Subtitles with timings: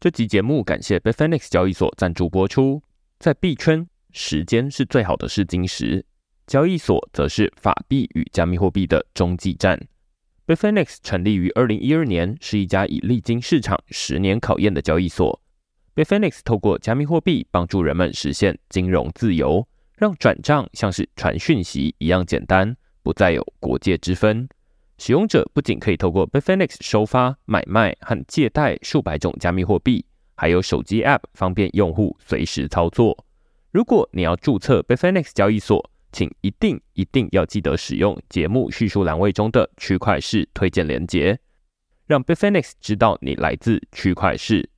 [0.00, 2.82] 这集节目感谢 Bitfinex 交易所赞助播出。
[3.18, 6.06] 在币圈，时间是最好的试金石，
[6.46, 9.78] 交易所则是法币与加密货币的中继站。
[10.46, 15.38] Bitfinex 成立于二零一二年，是一家已历经市场十年考验的交易所。
[15.94, 24.48] Bitfinex 透过加密货币帮助人们实现金融自由，让转账像是传讯息一样简单，不再有国界之分。
[25.00, 30.04] 使用者不仅可以透过 Bitfinex 收发、买卖和借贷数百种加密货币，
[30.36, 33.24] 还有手机 App 方便用户随时操作。
[33.70, 41.38] 如果你要注册 Bitfinex 交易所，请一定一定要记得使用节目叙述栏位中的区块式推荐连接，
[42.06, 44.68] 让 Bitfinex 知道你来自区块式。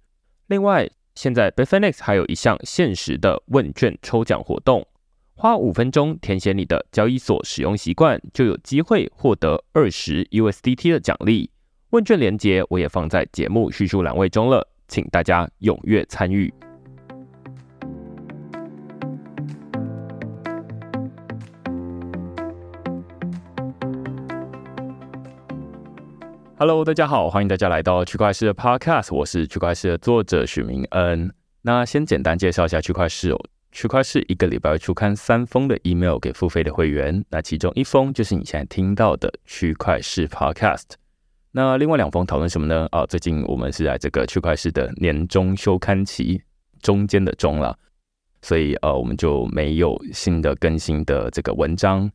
[0.46, 4.86] 另外，现在 Bitfinex 还有一项限时的问卷抽奖活动。
[5.42, 11.50] 花五分钟填写你的交易所使用习惯，就有机会获得二十 USDT 的奖励。
[11.90, 16.54] 问卷连接我也放在节目叙述栏位中了，请大家踊跃参与。
[26.56, 31.34] Hello，大家好，欢迎大家来到区块势的 Podcast，我是区块势的作者许明恩。
[31.62, 33.44] 那先简单介绍一下区块势哦。
[33.72, 40.90] 区块势一个礼拜会出刊三封的 email 给付费的会员，那其中一封就是你现在听到的区块势 Podcast。
[41.52, 42.86] 那另外两封讨论什么呢？
[42.92, 46.42] 啊，最近我们是在这个区块势的年终休刊期
[46.82, 47.78] 中间的中了，
[48.42, 52.10] 所以呃，我们就没有新的更新的这个文章。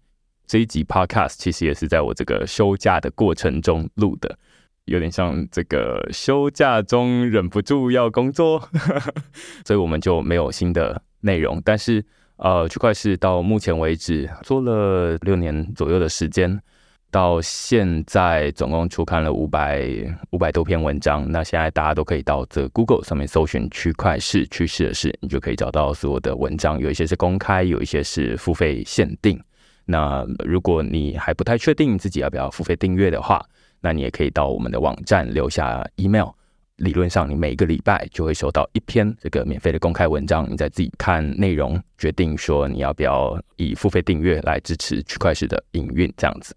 [0.46, 4.38] 这一集 Podcast 其实也是在我这个休假的过程中录的，
[4.86, 8.70] 有点像这个休假中忍不住要工作，
[9.66, 11.02] 所以我们就没有新的。
[11.22, 12.06] 内容，但是
[12.38, 16.62] 呃，区块势到目前为止做了六年左右的时间，
[17.10, 19.90] 到现在总共出刊了五百
[20.30, 21.30] 五百多篇文章。
[21.32, 26.80] 那现在大家都可以到这 Google 上面搜寻“区块势趋势的事”，你就可以找到所有的文章。
[26.80, 29.42] 有一些是公开，有一些是付费限定。
[29.86, 33.44] 那如果你还不太确定自己要不要付费订阅的话，
[33.82, 36.28] 那你也可以到我们的网站留下 email。
[36.78, 46.56] 理论上，你每个礼拜就会收到一篇这个免费的公开文章，你再自己看内容，决定说你要不要以付费订阅来支持区块势的营运这样子。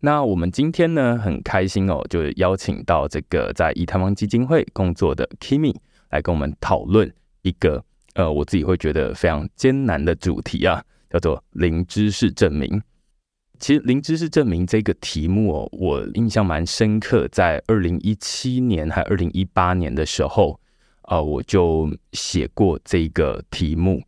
[0.00, 5.74] 那我们今天呢，很开心哦，就是邀请到这个在以太坊基金会工作的 Kimi
[6.10, 7.10] 来跟我们讨论
[7.42, 7.82] 一个
[8.14, 12.82] 呃，我自己会觉得非常艰难的主题啊，叫做零知识证明。
[13.60, 17.26] 其实零知识证明这个题目哦，我印象蛮深刻。
[17.28, 20.58] 在二零一七年还二零一八年的时候，
[21.02, 24.02] 呃，我就写过这个题目。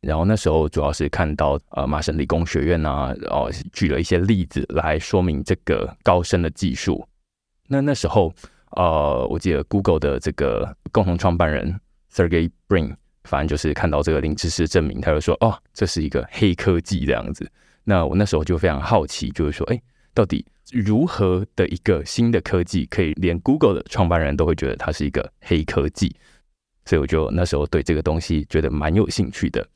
[0.00, 7.06] 然后那时候主要是看到呃麻省理工学院啊，然后举了一些例子来说明这个高深的技术。
[7.68, 8.32] 那那时候
[8.76, 11.78] 呃，我记得 Google 的这个共同创办人
[12.12, 12.94] Sergey Brin，
[13.24, 17.50] 反正就是看到这个零知识证明，他就说哦，这是一个黑科技这样子。
[17.84, 19.80] 那我那时候就非常好奇，就是说，哎，
[20.14, 26.14] 到底如何的一个新的科技，可以连 Google 的创办人都会觉得它是一个黑科技？
[26.84, 29.66] 所以我就那时候对这个东西觉得蛮有兴趣的。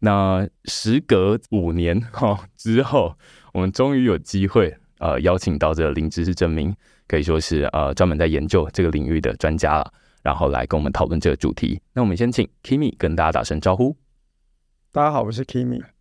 [0.00, 3.16] 那时隔五年 哈之后，
[3.52, 6.74] 我们终于有机会呃邀请到这个零知识证明，
[7.06, 9.92] 可以说是呃专门在研究这个领域的专家了，
[10.22, 11.80] 然后来跟我们讨论这个主题。
[11.92, 13.96] 那我们先请 Kimi 跟大家打声招呼。
[14.92, 15.93] 大家好，我是 Kimi。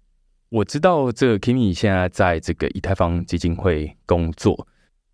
[0.54, 4.68] 我知道这个 Kimi 现在在这个以太坊基金会工作，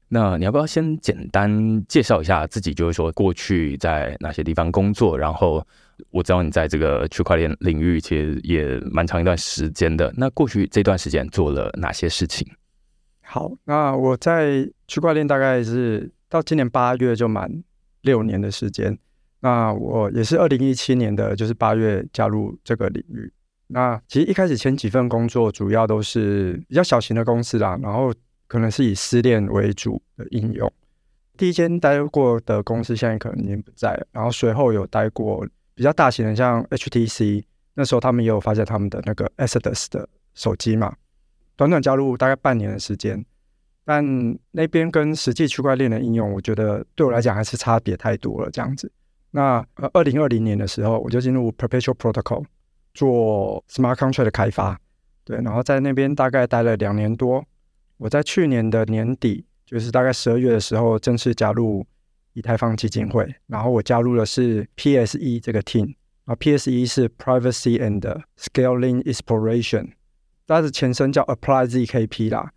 [0.09, 2.73] 那你要不要先简单介绍一下自己？
[2.73, 5.17] 就是说过去在哪些地方工作？
[5.17, 5.65] 然后
[6.11, 10.13] 我知道你在这个区块链领域其实也蛮长一段时间的。
[10.17, 12.45] 那过去这段时间做了哪些事情？
[13.21, 17.49] 好，那我在区块链大概是到今年八月就满
[18.01, 18.99] 六年的时间。
[19.39, 23.31] 那我也是二零一七年的就是八月加入这个领域。
[23.71, 28.11] 那其实一开始前几份工作主要都是比较小型的公司啦，然后
[28.47, 30.71] 可能是以私链为主的应用。
[31.37, 37.43] 第一间待过的公司现在可能已经不在了，然后随后有待过比较大型的，像 HTC，
[37.75, 40.95] 那时候他们也有发展他们的那个 Exodus 的手机嘛。
[41.55, 43.23] 短短加入大概半年的时间，
[43.85, 44.03] 但
[44.51, 48.91] 那边跟实际区块链的应用，我觉得对我来讲还是差别太多了这样子。
[49.31, 52.43] 那呃，二零二零年的时候，我就进入 Perpetual Protocol。
[52.99, 54.77] 做 smart contract 的开发，
[55.23, 57.45] 对，然后在那边大概待了两年多。
[57.95, 61.87] 我在去年的年底，就是大概十二月的时候，正式加入
[62.33, 63.33] 以太坊基金会。
[63.47, 69.91] 然后我加入的是 PSE 这个 team，啊，PSE 是 Privacy and Scaling Exploration，
[70.45, 72.51] 它的前身叫 Apply ZKP 啦，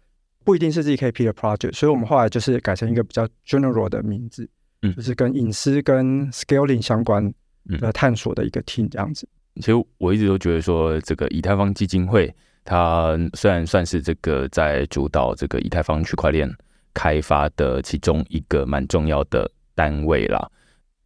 [0.44, 4.50] 不一定是 ZKP 的 project，所以我们后来就是改成一个比较 general 的名字。
[4.82, 7.32] 嗯，就是跟隐私跟 scaling 相关
[7.78, 9.28] 的探索的一个 team 这样子。
[9.56, 12.34] 其实我一直都觉得说，这个以太坊基金会
[12.64, 16.50] 它虽然算是这个在主导这个以太坊区块链
[16.94, 20.50] 开发的其中一个蛮重要的单位啦。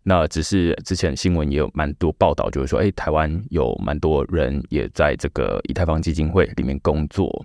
[0.08, 7.44] 那只是之前新闻也有蛮多报道，就是说，哎，台湾有蛮多人也在这个以太坊基金会里面工作。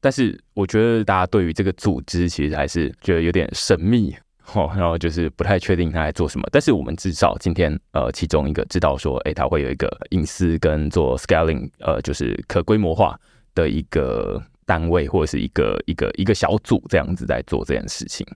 [0.00, 4.16] 但是我觉得大家对于这个组织其实还是觉得有点神秘，
[4.54, 6.48] 哦，然后就是不太确定他在做什么。
[6.50, 13.18] 但是我们至少今天呃，其中一个知道说，哎，他会有一个隐私跟做 scaling，呃，就是可规模化
[13.54, 18.26] 的一个单位或者是一个一个一个小组这样子在做这件事情。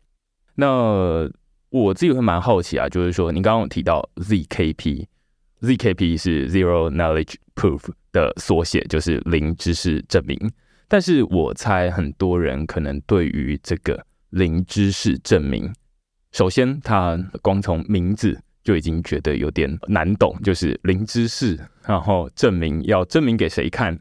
[0.55, 1.29] 那
[1.71, 10.39] 我自己会蛮好奇啊，就是说，你刚刚有提到 ZKP，ZKP 是 Zero Knowledge Proof 的缩写，就是零知识证明。
[10.89, 15.73] 但是我猜很多人可能对于这个零知识证明，
[16.33, 23.99] 首先他光从名字就已经觉得有点难懂，就是零知识，然后证明要证明给谁看？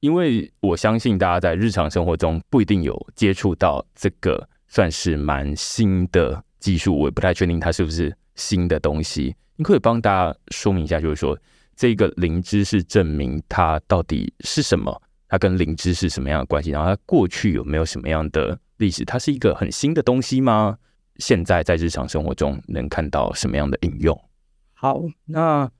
[0.00, 6.44] 因为我相信大家在日常生活中不一定有接触到这个，算是蛮新的。
[6.58, 11.38] 技术我也不太确定它是不是新的东西，你可以帮大家说明一下，就是说
[11.76, 15.00] 这个零知识证明它到底是什么？
[15.28, 16.72] 它跟零知识什么样的关系？
[16.72, 19.04] 然后它过去有没有什么样的历史？
[19.04, 20.78] 它是一个很新的东西吗？
[21.18, 24.18] 现在在日常生活中能看到什么样的应用？
[24.72, 25.70] 好，那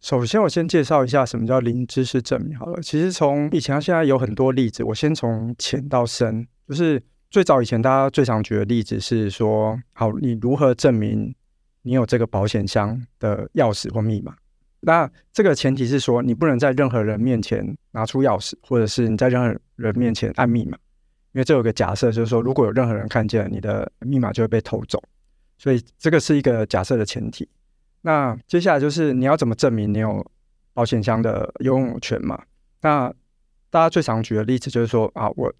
[0.00, 2.58] 首先我先介绍一下什么叫零知识证明。
[2.58, 7.02] 好了，其实从以前到现在有很多例子，我先从浅到深，就是。
[7.30, 11.34] 最早以前，大家最常举的例子是说，好，你如何证明
[11.82, 14.34] 你有这个保险箱的钥匙或密码？
[14.80, 20.78] 那这个前提是说，你不能在任何人面前拿出钥匙，或者是你在任何人面前按密码，
[21.38, 25.00] 因为这有个假设，就是说，如果有任何人看见你的密码，就会被偷走。
[25.56, 27.48] 所以这个是一个假设的前提。
[28.00, 30.28] 那接下来就是你要怎么证明你有
[30.74, 32.42] 保险箱的拥有权嘛？
[32.80, 33.06] 那
[33.70, 35.54] 大家最常举的例子就是说，啊，我。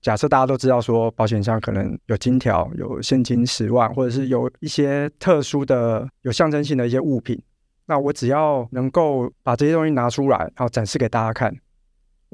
[0.00, 7.42] 假设大家都知道说保险箱可能有金条、有现金十万，或者是有一些特殊的、有象征性的一些物品，
[7.86, 11.56] 那我只要能够把这些东西拿出来，然后展示给大家看，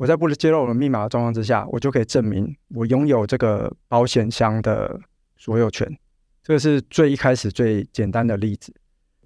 [0.01, 4.99] 我在不揭露我的密码的状况之下，我就可以证明我拥有这个保险箱的
[5.37, 5.87] 所有权。
[6.43, 8.73] 这个是最一开始最简单的例子，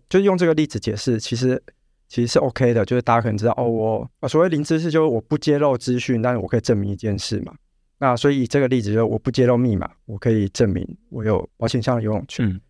[0.09, 1.62] 就是用这个例子解释，其实
[2.09, 7.55] 其实是 OK 的，就是大家可能知道哦，我所谓零知识就是我不揭露资讯，但是我可以证明一件事嘛。
[7.99, 12.44] 那所以这个例子就是我不揭露密码，我可以证明我有保险箱的游泳权。
[12.49, 12.61] 嗯，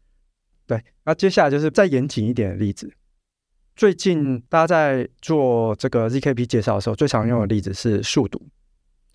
[0.67, 0.79] 对。
[1.07, 2.93] 那接下来就是再严谨一点的例子。
[3.77, 8.41] 最近大家在做这个 ZKP 介绍的时候，最常用的例子是数独。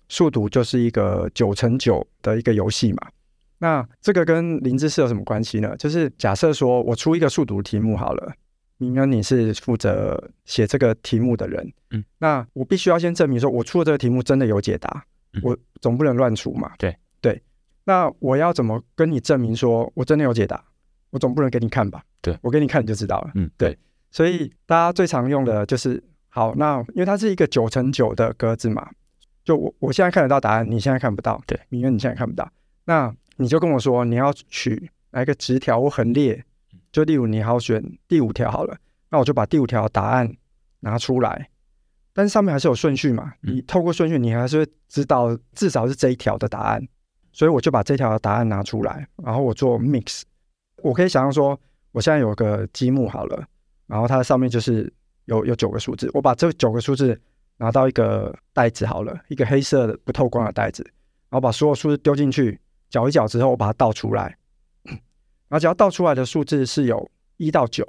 [0.08, 3.08] 数独就是一个九乘九的一个游戏嘛。
[3.58, 5.76] 那这个跟零知识有什么关系呢？
[5.76, 8.32] 就是假设说我出一个数独题目好了，
[8.78, 15.04] 明恩你是负责写这个题目的人，嗯，那我必须要先证明说我出的这个题目真的有解答。
[15.42, 16.72] 我总不能乱出嘛？
[16.76, 17.40] 对对，
[17.84, 20.64] 那我要怎么跟你证明说我真的有解答？
[21.10, 22.02] 我总不能给你看吧？
[22.20, 23.30] 对，我给你看你就知道了。
[23.36, 23.78] 嗯，对。
[24.10, 28.90] 所以大家最常用的就是好，那因为它是一个九乘九的格子嘛，
[29.44, 31.40] 就我我现在看得到答案，你现在看不到。
[31.46, 32.50] 对，因为你现在看不到，
[32.84, 36.44] 那你就跟我说你要取哪一个直条或横列，
[36.92, 38.76] 就例如你好选第五条好了，
[39.10, 40.32] 那我就把第五条答案
[40.80, 41.48] 拿出来。
[42.12, 43.32] 但是上面还是有顺序嘛？
[43.42, 46.86] 你透过顺序，你还是会知道至少是这一条的答案。
[47.32, 50.22] 所以我就把这条的答案拿出来，然后我做 mix。
[50.82, 51.58] 我可以想象说，
[51.92, 53.46] 我现在有个积木好了，
[53.90, 54.90] 然后它上面就是
[55.24, 56.08] 有有九个数字。
[56.14, 57.20] 我把这九个数字
[57.56, 60.82] 拿到一个袋子好了，一个黑色的不透光的袋子，
[61.28, 64.36] 然后把所有数字丢进去，搅一搅之后，我把它倒出来。
[64.84, 67.86] 然后只要倒出来的数字是有一到九，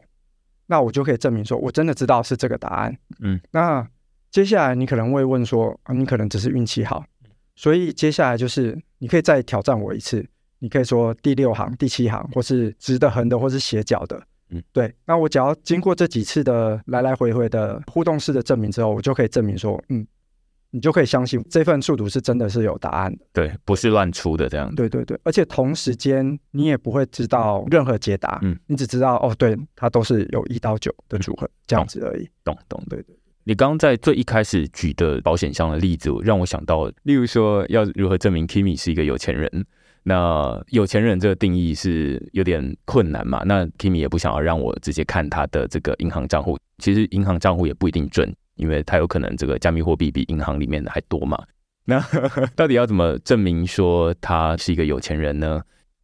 [0.65, 2.97] 那我就可以证明说我真的知道是这个答案。
[3.19, 3.87] 嗯，那。
[4.31, 7.03] 接下来你可能会问说啊，你可能只是运气好，
[7.53, 10.25] 所以接下来就是你可以再挑战我一次，
[10.59, 14.93] 你可以说第六行、第七行，或是直的、横的，或是斜角的，嗯，对。
[15.05, 20.05] 那我只要经过这几次的来来回回的互动式的证明之后，我就可以证明说，嗯，
[20.69, 24.73] 你就可以相信这份数独是真的是有答案的，对，不是乱出的这样。
[24.75, 32.29] 对对对，而且同时间你也不会知道任何解答，嗯，你只知道哦，对，它都是有一到九的组合、嗯、这样子而已。
[32.43, 33.15] 懂懂，对对。
[33.43, 39.65] 你刚刚在最一开始举的保险箱的例子，让我想到，例如说要如何证明 Kimi 是一个有钱人？
[40.03, 43.43] 那有钱人这个定义是有点困难嘛？
[43.45, 51.37] 那 Kimi 也不想要让我直接看他的这个银行账户，其实银行账户也不一定准，因为他有可能这个加密货币比银行里面的还多嘛。
[51.85, 51.99] 那
[52.55, 55.61] 到底要怎么证明说他是一个有钱人呢？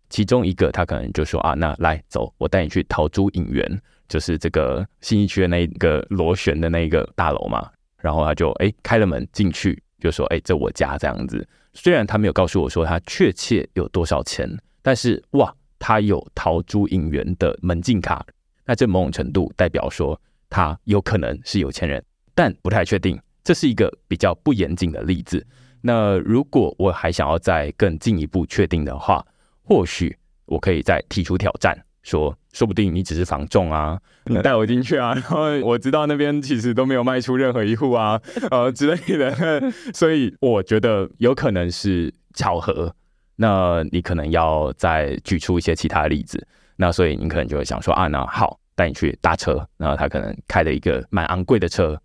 [0.10, 7.70] 其中一个他可能就说啊，那来走，我带你去陶朱影园，就是这个信义区的那一个螺旋的那个大楼嘛。
[8.00, 11.48] 然后他就哎开了门进去，就说哎这我家这样子。
[11.74, 14.50] 虽然他没有告诉我说他确切有多少钱，
[14.82, 18.25] 但是哇，他有陶朱隐园的门禁卡，
[18.66, 23.20] 那这某种程度代表说他有可能是有钱人，但不太确定。
[23.44, 25.46] 这是一个比较不严谨的例子。
[25.80, 29.25] 那如果我还想要再更进一步确定的话，
[29.62, 31.77] 或许我可以再提出挑战，
[32.08, 39.62] 说说不定你只是房仲啊，你带我进去啊，然后我知道那边其实都没有卖出任何一户啊，呃之类的。
[39.94, 42.96] 所以我觉得有可能是巧合。
[43.36, 46.48] 那你可能要再举出一些其他的例子。
[46.78, 52.00] 那所以你可能就会想说啊，那好，带你去搭车，然后他可能开了一个蛮昂贵的车。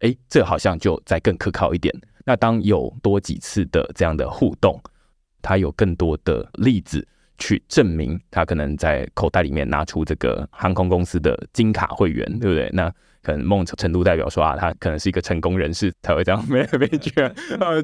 [0.00, 1.92] 哎，这好像就再更可靠一点。
[2.26, 4.78] 那当有多几次的这样的互动，
[5.40, 7.06] 他有更多的例子
[7.38, 12.70] 去证明他可能在口袋里面拿出这个航空公司的金卡会员，对不对？
[12.72, 17.32] 那可能某种程度代表说啊，他可能是一个成功人士才会这样没来没去啊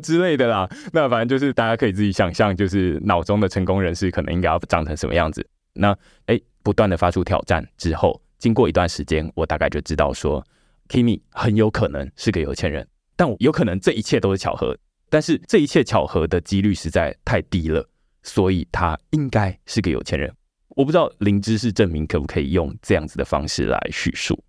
[0.03, 0.69] 之类的啦。
[0.93, 5.47] 那反正就是大家可以自己想象，就是脑中的成功人士可能应该要长成什么样子。
[5.75, 10.45] 那哎，不断的发出挑战之后，经过一段时间，我大概就知道说。
[10.89, 14.77] Kimi 很有可能是个有钱人，但有可能这一切都是巧合。
[15.09, 17.89] 但是这一切巧合的几率实在太低了，
[18.23, 20.33] 所以他应该是个有钱人。
[20.71, 24.43] 我不知道零知识证明可不可以用这样子的方式来叙述。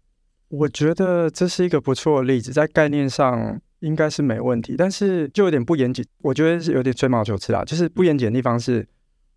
[0.47, 6.05] 我觉得这是一个不错的例子，在概念上应该是没问题，但是就有点不严谨。
[6.19, 7.63] 我觉得是有点吹毛求疵啦。
[7.65, 8.87] 就是不严谨的地方是，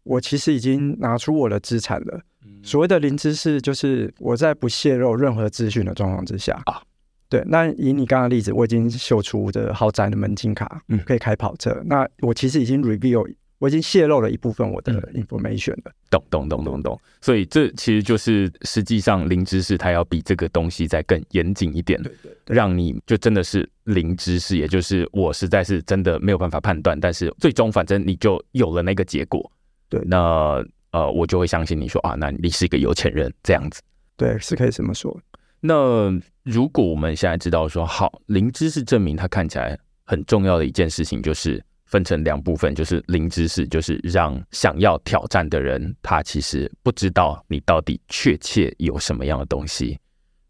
[0.05, 2.21] 我其实已经拿出我的资产了。
[2.62, 6.83] 所谓的零知识，就是我在不泄露任何资讯的状况之下啊。
[7.28, 11.83] 对，那以你刚刚的例子，我已经秀出我的豪宅的门禁卡，嗯，可以开跑车。
[11.87, 13.26] 那我其实已经 reveal，
[13.58, 15.92] 我已经泄露了一部分我的 information 了。
[16.10, 17.00] 懂懂懂懂懂。
[17.20, 29.50] 所以这其实就是实际上零知识，它要比这个东西再更严谨一点，对对对，让你就真的是零知识，也就是我实在是真的没有办法判断，但是最终反正你就有了那个结果。
[29.88, 33.80] 对，那呃，我就会相信你说啊，那你是一个有钱人这样子。
[34.16, 35.18] 对，是可以这么说。
[35.60, 41.62] 那如果我们现在知道说，好，零知识证明它看起来很重要的一件事情，就是
[41.97, 49.99] 分成两部分，就是零知识，就是让想要挑战的人，他其实不知道你到底确切有什么样的东西，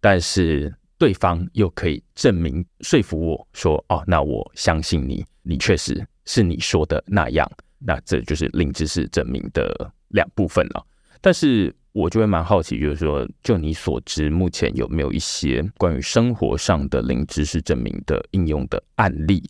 [0.01, 7.49] 但是对方又可以证明说服我说，哦，那我相信你，你确实是你说的那样，
[7.79, 10.85] 那这就是零知识证明的两部分了。
[11.21, 11.73] 但是。
[11.97, 19.43] 我就会蛮好奇，就是说，就你所知，目前有没有一些关于生活上的零知识证明的应用的案例，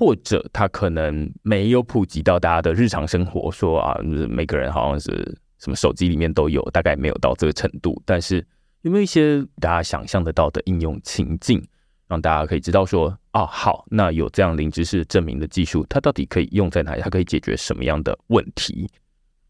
[0.00, 5.10] 或者他可能没有普及到大家的日常生活，说啊，每个人好像是
[5.58, 8.02] 什么手机里面都有，大概没有到这个程度。
[8.06, 8.42] 但是
[8.80, 11.62] 有没有一些大家想象得到的应用情境，
[12.08, 17.02] 让大家可以知道说，啊，好，那有这样零知识证明的技术，它到底可以用在哪里？
[17.02, 18.88] 它可以解决什么样的问题？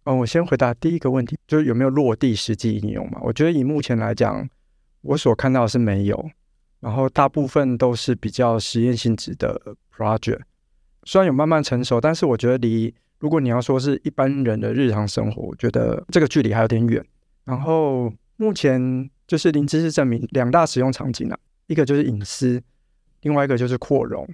[0.03, 3.21] 嗯，我先回答第一个问题，就是有没有落地实际应用嘛？
[3.23, 4.49] 我觉得以目前来讲，
[5.03, 6.29] 我所看到的是没有，
[6.81, 10.41] 然后大部分都是比较实验性质的 project。
[11.05, 17.05] 虽然有慢慢成熟，但是我觉得离如果你要说是一般人的日常生活，我觉得这个距离还有点远。
[17.45, 22.63] 然后目前就是零知识证明两大使用场景啊，一个就是隐私，
[23.23, 24.29] 另外一个就是扩容。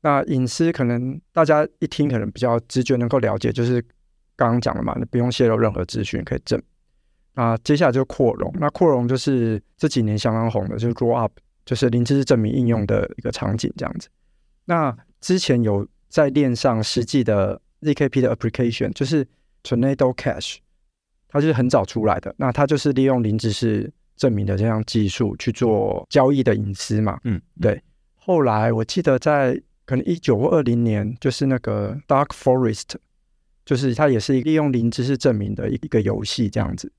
[0.00, 3.84] 那隐私可能大家一听可能比较直觉能够了解，就是。
[4.34, 6.60] 刚刚讲了嘛，你不用泄露任何资讯可以证。
[7.34, 11.30] 那接下来就扩容，那扩容就是这几年相当红的，就是 grow up，
[11.64, 14.08] 就是零知识证明应用的一个场景这样子。
[14.64, 19.26] 那之前有在链上实际的 ZKP 的 application，就是
[19.62, 20.58] Tornado Cash，
[21.28, 22.34] 它就是很早出来的。
[22.38, 27.18] 那它就是利用零知识证明的这项技术去做交易的隐私嘛。
[27.24, 27.82] 嗯，对。
[28.14, 32.96] 后来我记得在可能一九或二零年，就是那个 Dark Forest。
[33.64, 36.92] 就是它也是利用零知识证明的一个游戏这样子。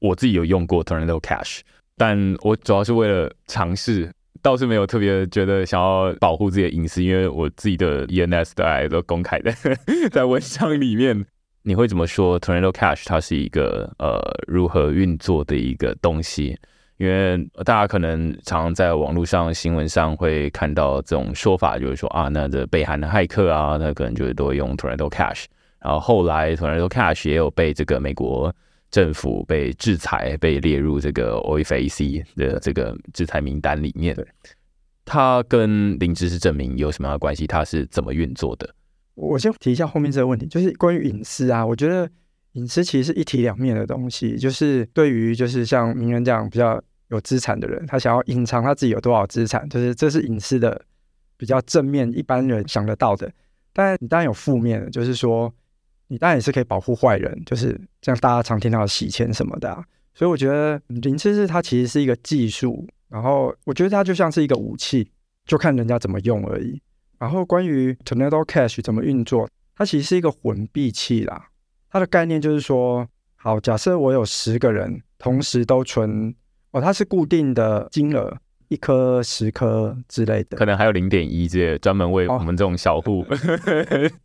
[0.00, 1.60] 我自己有用过 Tornado Cash，
[1.98, 9.52] 但我主要是为了尝试，倒是没有特别觉得想要保护自己的隐私，因为我自己的 ENS 都还都公开的
[10.10, 11.26] 在文章里面。
[11.62, 16.56] 你会怎么说 Tornado Cash 它是一个呃如何运作的一个东西？
[16.96, 25.44] 因为大家可能常常在网络上新闻上会看到这种说法，就是说啊，那这北韩的骇客啊，那可能就是都会用 Tornado Cash。
[25.80, 28.52] 然后后来，Tornado Cash 也有被这个美国
[28.90, 34.16] 政府被制裁，被列入这个 OFAC 的这个制裁名单里面。
[35.04, 37.46] 它跟零知识证明有什么样的关系？
[37.46, 38.74] 它是怎么运作的？
[39.14, 41.64] 我先提一下后面这个问题，就是关于隐私啊。
[41.64, 42.08] 我觉得
[42.52, 50.80] 隐私其实是一体两面的东西，就是对于就是像名人这样比较有资产的人，他想要隐藏他自己有多少资产，就是这是隐私的
[51.36, 53.30] 比较正面，一般人想得到的。
[53.72, 55.52] 但你当然有负面的，就是说
[56.08, 59.84] 你当然也是可以保护坏人，就是像大家常听到的洗钱什么的啊。
[60.14, 65.08] 所以我觉得零知识它其实是一个技术，然后我觉得它就像是一个武器，
[65.46, 66.82] 就看人家怎么用而已。
[67.18, 71.48] 然后关于 Tornado Cash 怎么运作，它其实是一个混币器啦。
[71.90, 76.34] 它的概念就是说，好，假设我有十个人同时都存，
[76.72, 78.36] 哦，它是固定的金额，
[78.68, 83.36] 一颗、十颗之类的，可能还有零点一这些专门为我们这种小户、 哦、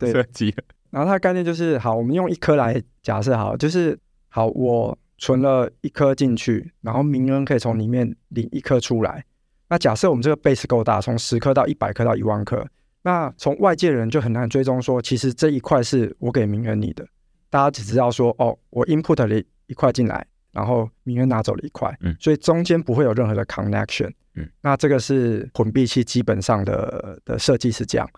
[0.00, 0.54] 设计。
[0.94, 3.98] 然后它的概念就是，好，我们用一颗来假设，好，就是
[4.28, 4.96] 好我。
[5.16, 9.24] 存了一颗进去，然后名人可以从里面领一颗出来。
[9.68, 12.66] 那假设我们这个 base 够大，从十颗到一百颗到一万颗，
[13.02, 17.06] 那从外界人就很难追踪说，其实这一块是我给名人你的。
[17.48, 28.10] 大家只知道说，哦，我 input 了一块进来，然后名人拿走了一块，嗯，所以中间不会有任何的 connection，嗯，那这个是混币器基本上的的设计是这样。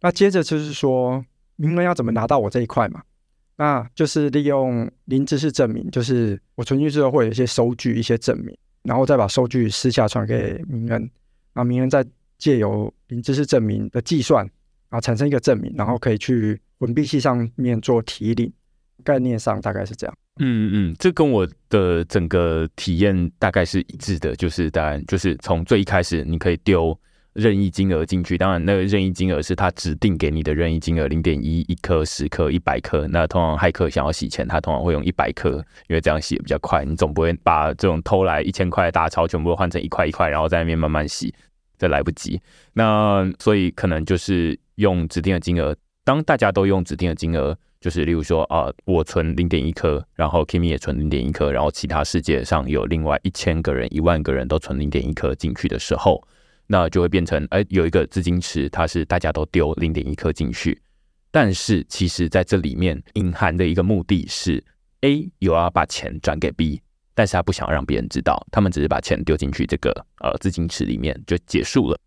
[0.00, 1.24] 那接着就是说，
[1.60, 3.02] 名人要怎么拿到我这一块嘛？
[3.56, 10.98] 那就是利用零知识证明，就是我存进去之后会有一些收据、一些证明，然后再把收据私下传给名人，
[11.52, 12.02] 然后名人再
[12.38, 14.42] 借由零知识证明的计算，
[14.88, 18.50] 然后产生一个证明，然后可以去混币器上面做提领。
[19.02, 20.16] 概念上大概是这样。
[20.40, 26.98] 嗯嗯嗯，这跟我的整个体验大概是一致的，就是当然就是从最一开始你可以丢。
[27.32, 33.06] 任意金额进去，当然那个任意金额是他指定给你的任意金额，零点一一颗、十颗、一百颗。
[33.06, 36.84] 那通常骇客想要洗钱，他通常会用一百颗，因为这样洗比较快。
[36.84, 41.32] 你总不会把这种偷来一千块的大钞全部换成一块一块，然后在那边慢慢洗，
[41.78, 42.40] 这来不及。
[42.72, 45.76] 那所以可能就是用指定的金额。
[46.02, 56.20] 当大家都用指定的金额，就是例如说啊，我存零点一颗，然后 Kimi 也存零点一颗，然后其他世界上有另外一千个人、一万个人都存零点一颗进去的时候。
[56.72, 60.80] 那就会变成，哎，有一个资金池，它是大家都丢零点一颗进去，
[61.32, 64.62] 但是其实在这里面隐含的一个目的是
[65.00, 66.80] ，A 有要把钱转给 B，
[67.12, 69.90] 但是他不想让别人知道，他们只是把钱丢进去这个
[70.22, 71.98] 呃资金池里面就结束了。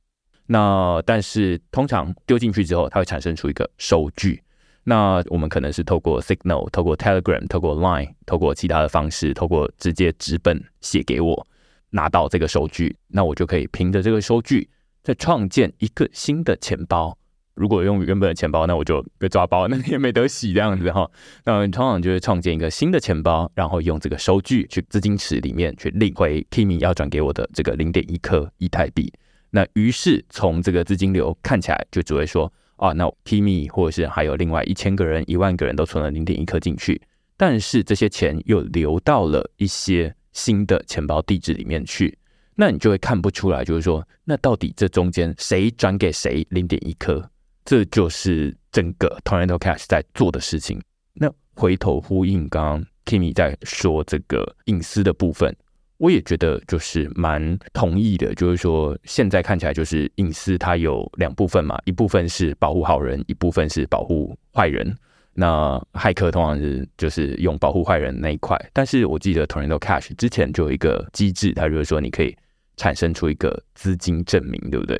[0.45, 4.41] 那但是通常丢进去之后，它会产生出一个收据，
[4.85, 11.45] 那我们可能是透过 Signal、透过 Telegram、透过 Line、透过其他的方式，透过直接纸本写给我。
[11.93, 14.67] 拿到这个收据，那我就可以凭着这个收据
[15.03, 17.17] 再创建一个新的钱包。
[17.53, 21.07] 如果用原本的钱包，那我就被抓包，那也没得洗这样子哈。
[21.45, 29.13] 那通常就会创建一个新的钱包，然后用这个收据去资金池里面去领回 Kimi 要转给我的这个零点一颗以太币。
[29.51, 36.99] 那于是从这个资金流看起来，就只会说啊，那 Kimi 或者是还有另外一千个人、一万个人都存了零点一颗进去，
[37.37, 40.15] 但是这些钱又流到了一些。
[40.33, 42.17] 新的钱包地址里面去，
[42.55, 47.29] 那你就会看不出来，就是说，那到底这中间谁转给谁零点一颗，
[47.63, 50.81] 这就是整个 Tornado Cash 在做的事情。
[51.13, 55.55] 那回头呼应刚刚 Kimi 在说这个隐私的部分，
[55.97, 64.95] 我也觉得就是蛮同意的，就是说现在看起来就是隐私它有两部分嘛，一部分是保护好人，一部分是保护坏人。
[65.33, 72.35] 那骇客通常是就是用保护坏人那一块，但是我记得 Tornado Cash 之前就有一个机制，它就是说你可以
[72.77, 74.95] 产生出一个资金证明，对不对？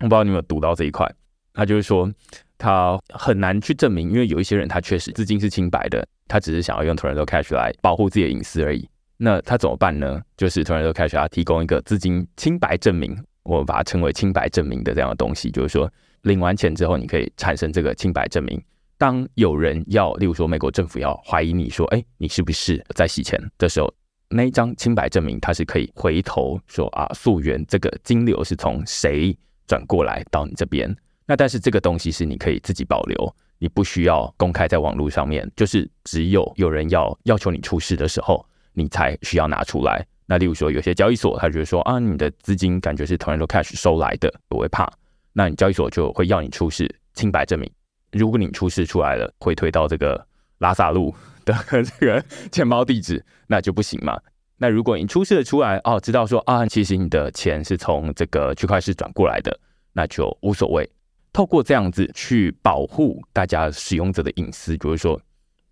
[0.00, 1.08] 我不知道你有没有读到这一块，
[1.54, 2.12] 他就是说
[2.56, 8.88] 他很难去证明，因为有一些人他确实资金是清白的，他只是想要用 Tornado Cash 来保护自己的隐私而已。
[9.16, 10.20] 那他怎么办呢？
[10.36, 18.60] 就是 Tornado Cash 它提供一个资金清白证明，我们把它称为清白证明的这样的东西，就是说领完钱之后，你可以产生这个清白证明。
[18.98, 23.94] 当有人要，例如说美国政府要怀疑你说，哎，你是不是在洗钱的时候，
[24.28, 29.34] 那一张清白证明它是可以回头说啊，溯源这个金流是从谁
[29.68, 30.92] 转过来到你这边。
[31.26, 40.04] 那但是这个东西是你可以自己保留，你不需要公开在网络上面，就是只有有人要要求你出示的时候，你才需要拿出来。
[40.26, 44.92] 那例如说有些交易所，他觉得说啊，你的资金感觉是 Tornado Cash 收来的，我会怕，
[45.32, 47.70] 那你交易所就会要你出示清白证明。
[48.12, 50.26] 如果你出示出来了，会推到这个
[50.58, 54.18] 拉萨路的这个钱包地址，那就不行嘛。
[54.56, 59.56] 那如果你出示了出来，哦，知道说啊，其实你的钱是从这个区块链转过来的，
[59.92, 60.90] 那就无所谓。
[61.32, 65.20] 透过这样子去保护大家使用者的隐私，就是说，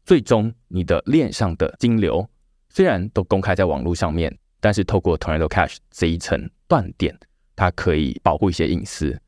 [0.04, 2.24] 最终你的链上的金流
[2.68, 7.18] 虽然都公开在网络上面，但是透过 Tornado Cash 这一层断点，
[7.56, 9.18] 它可以保护一些隐私。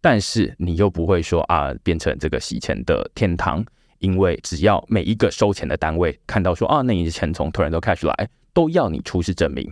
[0.00, 3.64] 但是你又不会说啊，变成这个洗钱的天堂，
[3.98, 9.68] 因为只要每一个收钱的单位看到说啊，那你的钱从 Tornado Cash 来，都要你出示证明，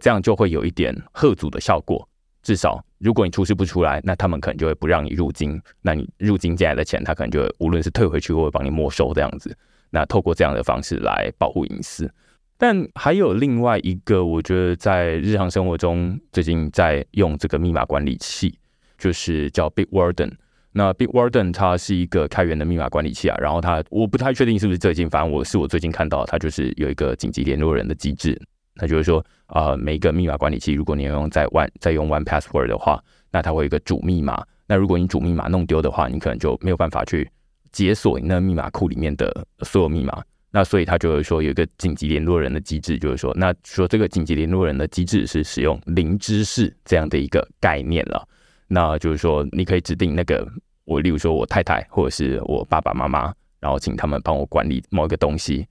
[0.00, 2.08] 这样就会有一点吓阻的效果。
[2.42, 9.56] 至少如果你出示不出来，那他们可能就会不让你入金，那你入金进来的钱，他可能就无论是退回去或者帮你没收这样子。
[9.90, 12.12] 那透过这样的方式来保护隐私。
[12.56, 18.56] 但还有另外一个，我觉得在日常生活中最近在用这个密码管理器，
[18.98, 20.32] 就是叫 Bitwarden。
[20.72, 28.40] 那 Bitwarden 它是一个开源的密码管理器啊，然后它我不太确定是不是最近，反正我是我最近看到它就是有一个紧急联络人的机制。
[28.76, 34.44] 那就是说、呃，每一个密码管理器，如果你要用在 One 在用 One Password 的话，那它会有一个主密码。
[34.66, 37.30] 那如果你主密码弄丢的话，你可能就没有办法去
[37.70, 40.20] 解锁你那密码库里面的所有密码。
[40.50, 48.26] 那所以他就会说有一个紧急联络人的机制，就是说，那说这个紧急联络人的机制是使用零知识这样的一个概念了。
[48.66, 50.46] 那就是说，你可以指定那个
[50.84, 55.66] 我，例如说我太太或者是我爸爸妈妈，然后请他们帮我管理某一个东西。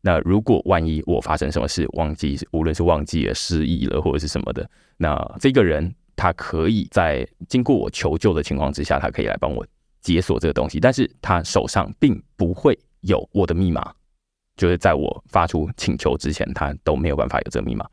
[0.00, 9.66] 那如果万一我发生什么事，忘记，无论是忘记了、失忆了或者是什么的，那这个人他可以在经过我求救的情况之下，他可以来帮我
[10.00, 13.92] 解锁这个东西，但是他手上并不会有我的密码。
[14.56, 17.86] 就是在我发出请求之前，他都没有办法有这个密码，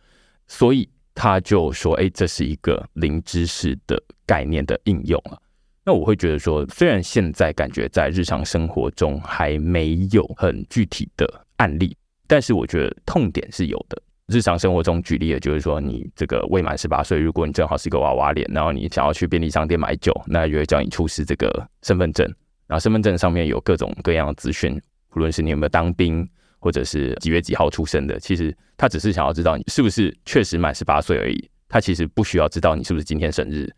[0.48, 5.40] 所以他就说：“哎，这是一个零知识的概念的应用了。”
[5.86, 11.96] 那我会觉得说，虽然现在感觉在日常生活中还没有很具体的案例，
[12.26, 14.02] 但是我觉得痛点是有的。
[14.28, 22.26] 日常生活中举例的就是说，你这个未满十八岁，如果你正好是一个娃娃脸，然后你想要去便利商店买酒，那就会叫你出示这个身份证，
[22.66, 24.82] 然后身份证上面有各种各样的资讯，
[25.16, 26.28] 无论是你有没有当兵。
[26.64, 31.50] 或者是几月几号出生的，其实他只是想要知道你是不是确实满十八岁而已。
[31.68, 33.70] 他其实不需要知道你是不是今天生日，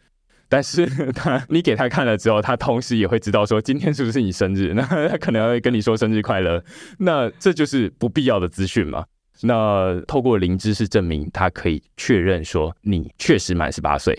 [0.48, 4.72] 但是 他你给他看了之后，他同时也会知道说今天是不是你生日。
[4.76, 6.64] 那他可能会跟你说生日快乐。
[7.00, 9.04] 那这就是不必要的资讯嘛。
[9.42, 14.16] 那透过零知识证明，他可以确认说你确实满十八岁，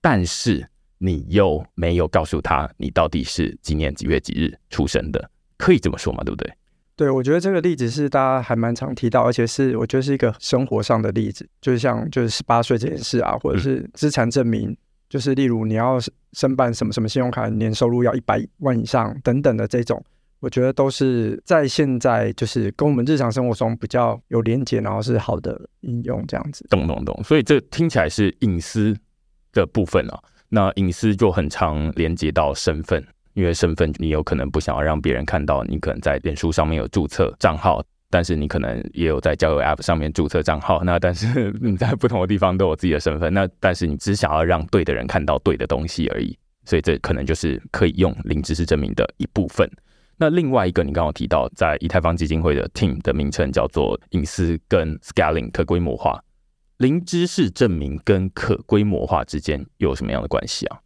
[0.00, 0.64] 但是
[0.98, 6.22] 你又没有告诉他你到底是今年几月几日出生的，可以这么说嘛？
[6.22, 6.52] 对不对？
[6.96, 14.76] 对，我觉得这个例子是大家还蛮常提到，而且是我觉得是一个生活上的例子，就是像就是十八岁这件事啊，或者是资产证明，嗯、
[15.08, 15.98] 就是例如你要
[16.34, 20.00] 申办什么什么信用卡，年收入要一百万以上等等的这种，
[20.38, 26.64] 我觉得都是在现在就是跟我们日常生活中比较有连接，然后是好的应用这样子。
[26.70, 28.96] 懂懂懂，所以这听起来是隐私
[29.52, 33.04] 的部分啊，那隐私就很常连接到身份。
[33.34, 40.82] 因为身份，你有可能不想要让别人看到，你可能在脸书上面有注册账号，但是你可能也有在交友 App 上面注册账号。
[40.84, 46.36] 那但是你在不同的地方都有自己的身份，那但是你只想要让对的人看到对的东西而已。
[46.64, 49.70] 所以这可能就是可以用零知识证明的一部分。
[50.16, 56.22] 那另外一个，你刚刚提到在以太坊基金会的 Team 的名称叫做隐私跟 Scaling 可规模化。
[56.78, 60.78] 零知识证明跟可规模化之间有什么样的关系啊？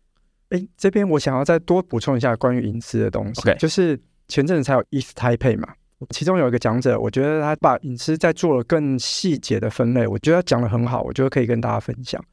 [0.50, 3.42] 哎，这边我想要再多补充一下关于隐私的东西。
[3.58, 5.74] 就是前阵子才有 East Taipei 嘛，
[6.08, 12.24] 其中有一个讲者，我觉得他把隐私在做了更细节的分类，我觉得他讲的很好，我觉得可以跟大家分享。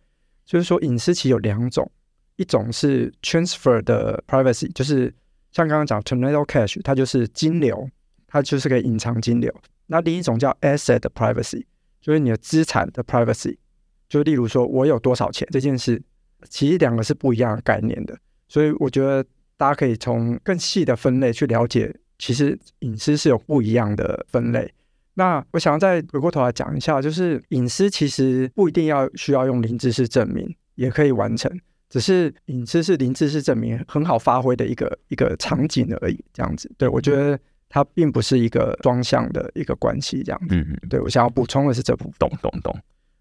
[0.46, 1.92] 就是说，隐私其实有两种，
[2.38, 5.14] 一种是 Transfer 的 Privacy，就是
[5.52, 7.90] 像刚刚讲 Tornado Cash，它就是金流，
[8.28, 9.54] 它就是可以隐藏金流。
[9.88, 11.66] 那另一种叫 Asset 的 Privacy，
[12.00, 13.58] 就是你的资产的 Privacy，
[14.08, 16.02] 就例如说我有多少钱这件事。
[16.50, 19.24] 其实两个是不一样的概念的，所以我觉得
[19.58, 24.72] 大家可以从更细的分类去了解，其实隐私是有不一样的分类。
[25.14, 31.50] 那我想要再回过头来讲一下，就是隐私其实不一定要需要用零知识证明也可以完成，
[31.90, 36.22] 只是隐私是零知识证明很好发挥的一个一个场景而已。
[36.34, 40.22] 这样子，对，我觉得它并不是一个双向的一个关系。
[40.22, 42.14] 这样子，嗯嗯，对，我想要补充的是这部分。
[42.20, 42.78] 懂懂懂。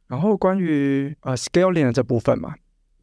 [0.09, 2.55] 然后关于呃 scaling 的这部分嘛。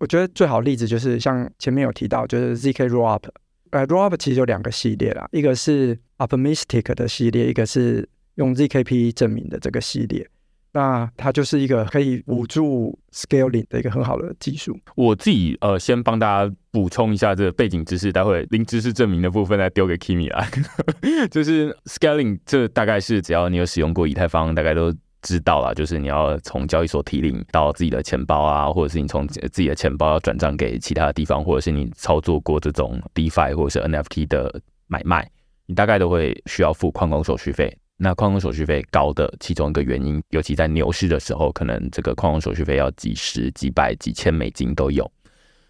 [0.02, 3.22] 我觉得最好例子就是像前面有提到，就是 zk rollup，
[3.70, 10.28] 呃，rollup 其实有两个系列啦，一个是 optimistic 的系列，一个是用 zkp 证明的这个系列。
[10.74, 14.76] 那它就是一个可以辅助 scaling 的一个很好的技术。
[14.96, 20.50] 我自己呃，先帮大家补充一下这个背景知识，待会零知识证明的部分再丢给 Kimi 来。
[21.30, 24.92] 就是 scaling，这大概是只要你有使用过以太坊，大概都。
[25.22, 35.30] 知道了，就是你要从交易所提领到自己的钱包啊，或者是你从自己的钱包要转账给其他的地方，或者是你操作过这种 DeFi 或者是 NFT 的买卖，
[35.66, 37.76] 你大概都会需要付矿工手续费。
[37.98, 45.10] 那矿工手续费高的其中一个原因，尤其在牛市的时候，可能这个矿工手续费要几十、几百、几千美金都有。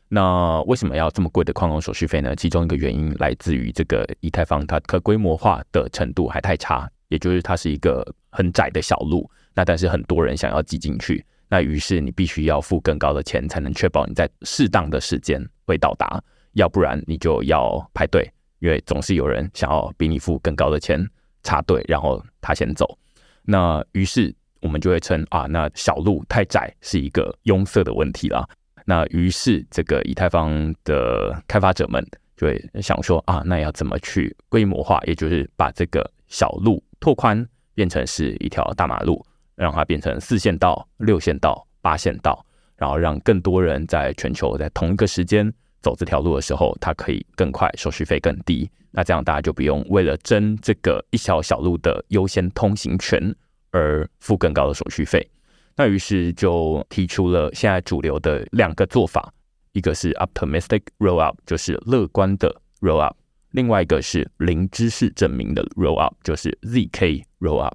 [0.08, 2.34] 那为什么要这么贵的矿工手续费呢？
[2.36, 9.30] 其中一个原因来自于这个以太坊它可规模化的程度还太差，也就是它是一个很窄的小路。
[9.54, 16.22] 那但是很多人想要挤进去，那于是你必须要付更高的钱，才能确保你在适当的时间会到达，
[16.54, 21.06] 要不然你就要排队，因为总是有人想要比你付更高的钱
[21.44, 22.98] 插队，然后他先走。
[23.44, 28.48] 那于是我们就会称啊，那小路太窄是一个拥塞的问题了。
[28.86, 35.00] 那于是，这个以太坊的开发者们就会想说啊，那要怎么去规模化？
[35.06, 39.24] 也就是把这个小路拓宽，变成是一条大马路，
[39.62, 42.43] 让它变成四线道、六线道、八线道，
[42.76, 48.67] 然后让更多人在全球在同一个时间走这条路的时候，它可以更快，手续费更低。
[48.89, 53.34] 那这样大家就不用为了争这个一条小路的优先通行权
[53.69, 55.30] 而付更高的手续费。
[55.76, 59.32] 那于是就提出了现在主流的两个做法，
[59.74, 63.13] 一个是 optimistic rollup，就是乐观的 rollup；
[63.52, 67.74] 另外一个是零知识证明的 rollup，就是 zk rollup。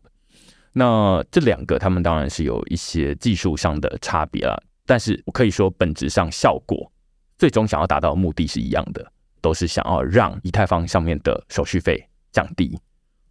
[0.79, 6.93] 那这两个他们当然是有一些技术上的差别了，但是我可以说本质上效果
[7.39, 9.11] 最终想要达到的目的是一样的，
[9.41, 12.79] 都是想要让以太坊上面的手续费降低。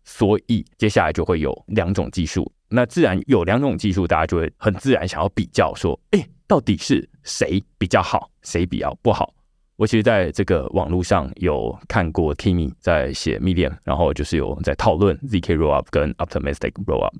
[0.03, 2.51] 所以接下来就会有两种技术。
[2.67, 9.31] 那自然有两种技术，大家就会很自然想要比较，说，哎，到底是谁比较好，谁比较不好？
[9.75, 17.13] 我其实在这个网络上有看过 Timmy 在写 Medium，然后就是有在讨论 ZK Rollup 跟 Optimistic Rollup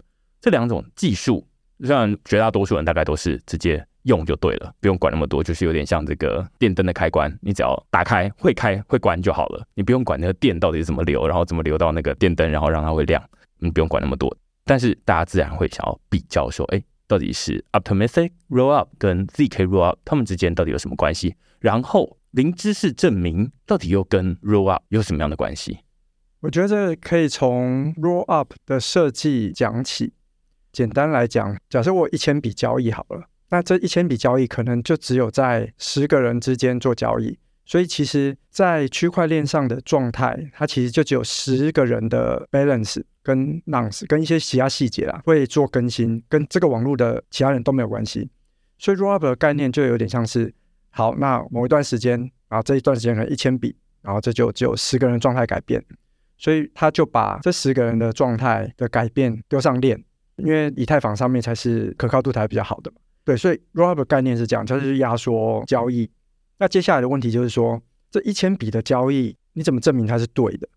[0.45, 1.47] 这两种技术。
[1.77, 13.21] 让绝大多数人大概都是直接用就对了，不用管那么多，就是有点像这个电灯的开关，你只要打开会开会关就好了，你不用管那个电到底是怎么流，然后怎么流到那个电灯，然后让它会亮，
[13.60, 14.34] 你不用管那么多。
[14.63, 21.36] 但是大家自然会想要比较说，哎，到底是 Optimistic Rollup 跟 ZK Rollup 他们之间到底有什么关系？
[21.60, 25.79] 然后零知识证明到底又跟 Rollup 有什么样的关系？
[26.39, 30.13] 我觉得可以从 Rollup 的设计讲起。
[30.75, 37.39] 简单来讲，假设我一千笔交易好了，那这一千笔交易可能就只有在十个人之间做交易。
[37.65, 48.29] 所以其实，在区块链上的状态，它其实就只有十个人的 balance 跟 nonce 跟一些其他细节啦，会做更新，跟这个网络的其他人都没有关系。
[48.77, 50.53] 所以 rollup 的概念就有点像是，
[50.91, 55.83] 好，那某一段时间，啊，这一段时间可能一千笔，然后这就只有十个人状态改变，
[56.38, 60.03] 所以他就把这十个人的状态的改变丢上链，
[60.37, 62.97] 因为以太坊上面才是可靠度才比较好的嘛。
[63.23, 66.09] 对，所以 rollup 概念是这样，就是压缩交易。
[66.57, 70.67] 那接下来的问题就是说，这一千笔的交易，你怎么证明它是对的？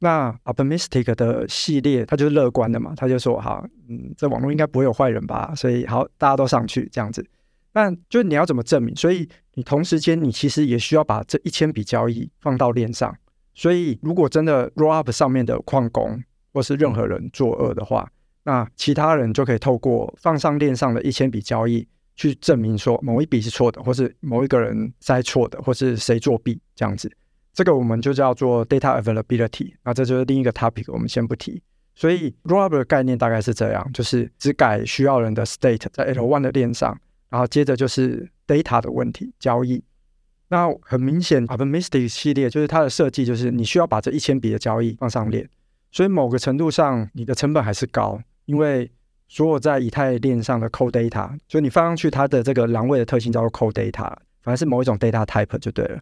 [0.00, 5.54] 那 optimistic 的系列，它就是乐观的嘛，他就说，好，嗯，这网络应该不会有坏人吧？
[5.54, 7.24] 所以好，大家都上去这样子。
[7.72, 8.94] 那就是你要怎么证明？
[8.94, 13.16] 所以你同时间，你其实也需要把这一千笔交易放到链上。
[13.54, 18.10] 所以如果真的 rollup 上面的矿工或是任何人作恶的话，
[18.44, 21.86] 那其他人就可以透过放上链上的一千笔交易。
[22.16, 27.10] 去证明说某一笔是错的，或是某一个人猜错的，或是谁作弊这样子，
[27.52, 29.74] 这个我们就叫做 data availability。
[29.82, 31.60] 那这就是另一个 topic，我们先不提。
[31.96, 36.96] 所以 rollup 的概念大概是这样，就是只改需要人的 state 在 L1 的链上，
[37.30, 39.82] 然后接着就是 data 的问题交易。
[40.46, 45.50] 那很明显，optimistic 系列就是它的设计，就是你需要把这一千笔的交易放上链，
[45.90, 48.90] 所以某个程度上你的成本还是高，因为。
[49.26, 54.06] 所有在以太链上的 cold data，就你放上去它的这个栏位的特性叫做 cold data，
[54.42, 55.98] 反正是某一种 data type 就对了。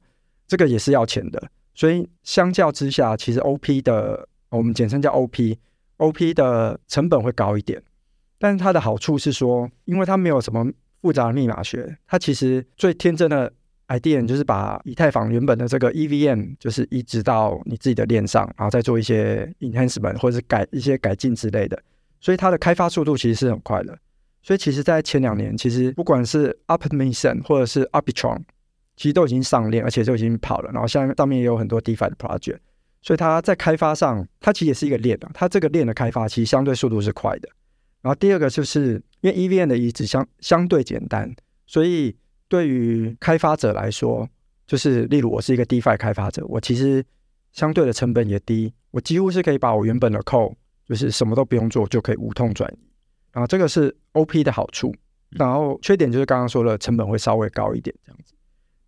[0.47, 1.41] 这个也是要钱的，
[1.73, 7.81] 所以相较之下，其实 OP 的我们简称叫 OP，OP 的成本会高一点。
[8.39, 13.51] 但是它的好处是说，因为它没有什么复杂的密码学，它其实最天真的
[13.87, 21.81] idea 就是把以太坊原本的这个 EVM 就是移植到你自己的链上，然后再做一些 enhancement 或者是改一些改进之类的。
[22.23, 23.99] 所以它的开发速度其实是很快的。
[24.43, 28.43] 所以其实，在前两年，其实不管是 Optimism 或者是 Arbitrum，
[28.97, 30.71] 其实都已经上链，而且就已经跑了。
[30.73, 32.59] 然后像上面也有很多 DeFi 的 project，
[33.03, 35.31] 所以它在开发上，它其实也是一个链啊。
[35.35, 37.49] 它这个链的开发其实相对速度是快的。
[38.01, 41.33] 然后第二个就是因为 EVM 的移植相相对简单，
[41.67, 42.17] 所以
[42.49, 44.29] 对于开发者来说，
[44.67, 47.05] 就是例如我是一个 DeFi 开发者，我其实
[47.53, 50.55] 相对的成本也低，我几乎是可以把我原本的 code
[50.93, 52.79] 就是什么都不用做就可以无痛转移，
[53.33, 54.95] 然后这个是 OP 的好处，
[55.31, 58.35] 然后缺点就是刚刚说的成本会稍微高一点这样子。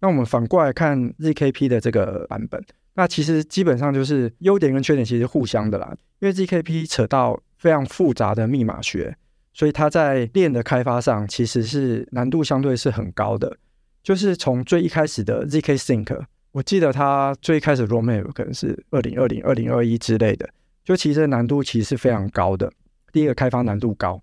[0.00, 2.62] 那我们反过来看 ZKP 的这个版本，
[2.92, 9.16] 那其实基本上就是优点跟缺点其实互相的啦，因为 ZKP 扯到非常复杂的密码学，
[9.54, 13.56] 所以它在链的开发上其实是难度相对是很高的，
[14.02, 20.46] 就是从最一开始的 zk sync，我记得它最开始 roadmap 可能是二零二零、二零二一之类的，
[20.84, 22.70] 就其实难度其实是非常高的。
[23.12, 24.22] 第一个开发难度高，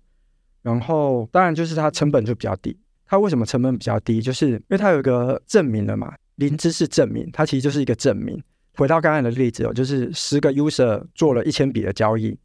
[0.62, 2.76] 然后当然就是它成本就比较低。
[3.06, 4.22] 它为什么成本比较低？
[4.22, 8.42] 就是因为它有一个证明了嘛，零知识证明，它其实就是一个证明。
[8.74, 12.38] 回到刚才的例子哦，就是十个 user 做了一千笔的交易，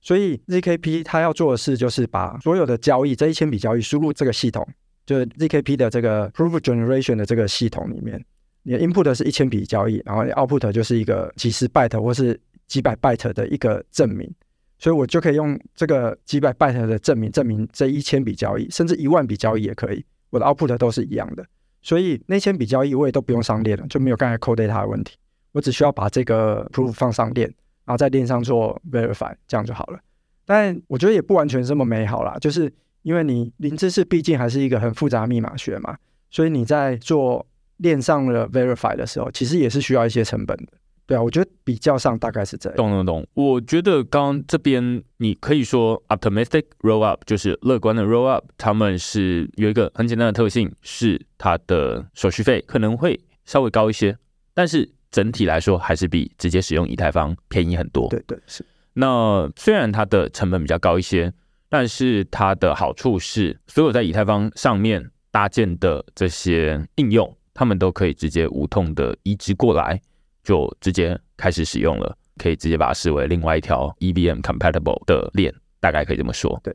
[0.00, 4.66] 所以 zkP 它要做的事就是把所有的交易这一千笔交易输入这个系统。
[5.04, 8.24] 就是 zkP 的这个 proof generation 的这个系统里面，
[8.64, 14.30] 你的 input 是一千笔交易，然后 output 就是一个几十 byte 或是几百 byte 的一个证明，
[14.78, 21.44] 所以我就可以用这个几百 byte 的证明证明这一千笔交易，甚至一万笔交易也可以，我的 output 都是一样的，
[21.82, 25.16] 所以那千笔交易我也都不用上链了，就没有刚才 cold data 的问题，
[25.52, 27.48] 我只需要把这个 proof 放上链，
[27.84, 29.98] 然后在链上做 verify，这样就好了。
[30.44, 32.72] 但我觉得也不完全这么美好啦，就是。
[33.02, 35.96] 因为你零知识毕竟还是一个很复杂密码学嘛，
[36.28, 40.72] 所以你在做链上的 verify 的时候，其实也是需要一些成本的。
[41.06, 42.76] 对啊，我觉得比较上大概是这样。
[42.76, 43.26] 懂懂懂。
[43.34, 54.16] 我觉得刚刚这边你可以说 optimistic rollup 就是乐观的 rollup，他们是有一个很简单的特性，是它的手续费可能会稍微高一些，
[54.52, 58.08] 但是整体来说还是比直接使用以太坊便宜很多。
[58.08, 58.64] 对对是。
[58.94, 61.32] 那虽然它的成本比较高一些。
[61.68, 70.00] 但是它的好处是，所有在以太坊上面搭建的这些应用，他们都可以直接无痛的移植过来，
[70.46, 76.58] 就直接开始使用了，可以直接把它视为另外一条 EVM compatible 的链，大概可以这么说。
[76.62, 76.74] 对。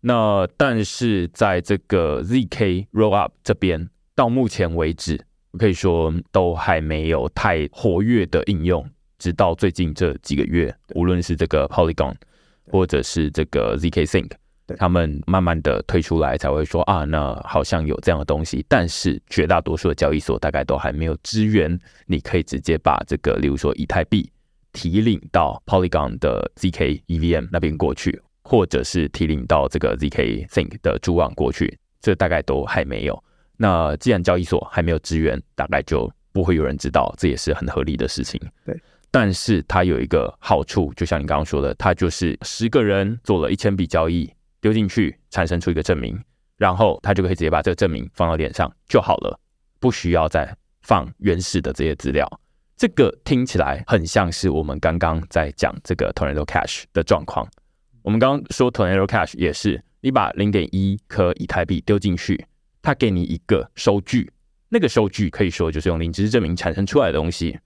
[0.00, 5.20] 那但是在这个 ZK Rollup 这边，到目前为止，
[5.58, 12.14] 可以说都还没有太活跃的应用，直到最近这几个月，无论是这个 Polygon。
[12.72, 14.30] 或者是这个 zk Sync，
[14.76, 24.30] 他们慢慢的推出来才会说啊，那好像有这样的东西，但是绝大多数的交易所大概都还没有支援，你可以直接把这个，例如说以太币
[24.72, 33.24] 提领到 Polygon 的 zk EVM 那边过去，或者是提领到这个 zk Sync 的主网过去，这大概都还没有。
[33.56, 38.40] 那既然交易所还没有支援，大概就不会有人知道，这也是很合理的事情。
[38.64, 38.80] 对。
[39.12, 46.18] 但是它有一个好处，就像你刚刚说的，它就是十个人做了一千笔交易，丢进去产生出一个证明，
[46.56, 49.38] 然后他就可以直接把这个证明放到脸上就好了，
[49.78, 52.26] 不需要再放原始的这些资料。
[52.76, 57.46] 这个听起来很像是我们刚刚在讲这个 Tornado Cash 的状况。
[58.02, 62.46] 我们刚刚说 Tornado Cash 也是，你把零点一颗以太币丢进去，
[62.80, 64.32] 它给你一个收据，
[64.70, 67.58] 那个收据可以说就是用零知识证明产生出来的东西。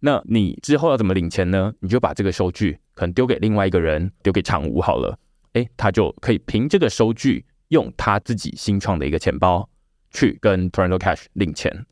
[0.00, 1.72] 那你之后要怎么领钱呢？
[1.78, 5.16] 你就把这个收据可能丢给另外一个人，丢给场务好了，
[5.54, 9.68] 诶，他就可以凭这个收据，用他自己新创的一个钱包
[10.10, 11.86] 去跟 Toronto Cash 领钱。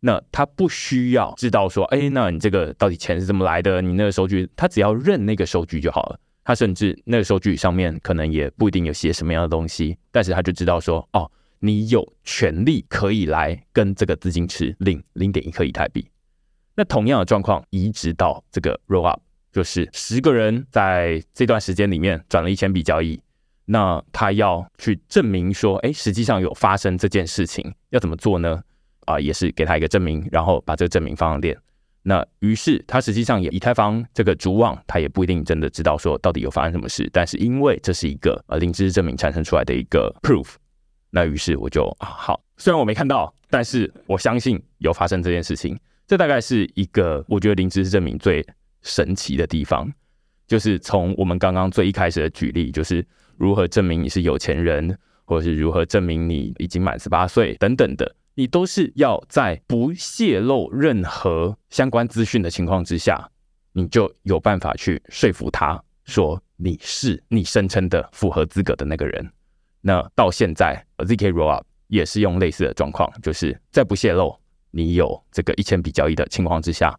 [0.00, 3.80] 那他不需要知道说，诶，那你这个到底钱是怎么来的？
[3.80, 6.20] 你那个收据，他只要认那个收据就好了。
[6.44, 16.08] 他甚至那个收据上面可能也不一定有写什么样的东西，但是他就知道说，哦，你有权利可以来跟这个资金池领零点一颗以太币。
[16.76, 19.18] 那同样的状况移植到这个 Rollup，
[19.56, 23.18] 就是十个人在这段时间里面转了一千笔交易，
[23.64, 28.62] 那他要去证明说，哎，实际上有发生这件事情，要怎么做呢？
[29.06, 31.56] 啊、也是给他一个证明，然后把这个证明放上链。
[32.02, 40.56] 那于是他实际上也以太坊这个主网，他也不一定真的知道说到底有发生什么事，但是因为这是一个呃零知识证明产生出来的一个 proof，
[41.08, 45.78] 那于是我就啊好，虽然我没看到，但是我相信有发生这件事情。
[46.06, 48.46] 这大概是一个我觉得零知识证明最
[48.82, 49.92] 神奇的地方，
[50.46, 63.28] 就是从我们刚刚最一开始的举例，就是如何证明你是有钱人，或者是如何证明你已经满十八岁等等的，你都是要在不泄露任何相关资讯的情况之下，
[63.72, 69.30] 你就有办法去说服他说你是你声称的符合资格的那个人。
[69.80, 74.36] 那到现在，ZK Rollup 也是用类似的状况，就是在不泄露。
[74.70, 76.94] 你有这个一千笔交易的情况之下，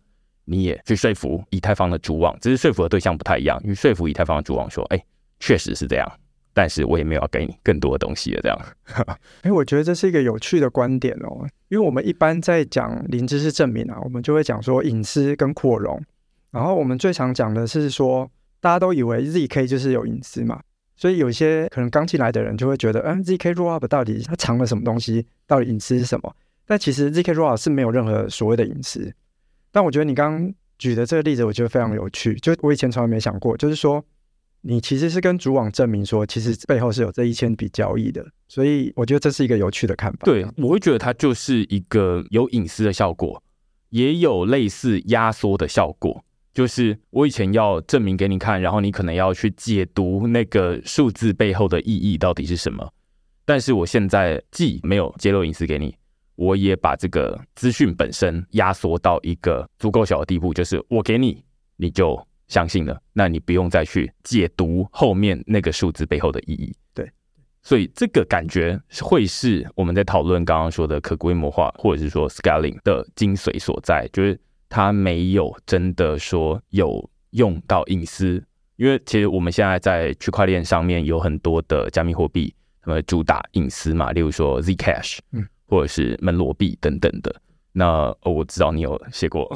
[0.49, 3.59] 你也去说服以太坊的主网，只是说服的对象不太一样。
[3.63, 5.05] 因为说服以太坊的主网说：“哎，
[5.41, 6.09] 确实是这样，
[6.53, 8.59] 但是我也没有要给你更多的东西了。”这样。
[9.43, 11.45] 哎，我觉得这是一个有趣的观点哦。
[11.67, 16.01] 因为我们一般在讲零知识证明啊，我们就会讲说隐私跟扩容。
[16.51, 20.61] 然后我们最常讲的是说，大家都以为 ZK 就是有隐私嘛，
[20.95, 25.27] 所以有些可能刚进来的人就会觉得，嗯，ZK Rollup 到底它藏了什么东西？
[25.45, 26.33] 到底隐私是什么？
[26.65, 29.13] 但其实 zk Roll 是没有任何所谓的隐私。
[29.71, 32.35] 但我觉得你刚刚举的这个例子，我觉得非常有趣。
[32.35, 34.03] 就我以前从来没想过，就是说
[34.61, 38.25] 你其实是跟主网证明说，其实背后是有这一千笔交易的。
[38.47, 40.19] 所以我觉得这是一个有趣的看法。
[40.23, 43.41] 对，我会觉得它就是一个有隐私的效果，
[43.89, 46.23] 也有类似压缩的效果。
[46.53, 52.91] 就是我以前要证明给你看，然后你可能要去解读那个数字背后的意义到底是什么。
[53.45, 55.95] 但是我现在既没有揭露隐私给你，
[56.37, 61.43] 我也把这个资讯本身压缩到一个足够小的地步，就是我给你，
[61.75, 62.17] 你就
[62.47, 66.73] 相信了，那你不用再去解读后面那个数字背后的意义。
[66.93, 67.11] 对，
[67.61, 74.39] 所以这个感觉会是我们在讨论刚刚说的可规模化，或者是说 scaling 的精髓所在，就是。
[74.69, 78.43] 它没有真的说有用到隐私，
[78.75, 87.35] 因为其实我们现在在区块链上面有很多的加密货币，那么主打隐私嘛，例如说 Zcash，嗯，或者是门罗币等等的。
[87.73, 87.85] 那
[88.21, 89.47] 哦，我知道你有写过，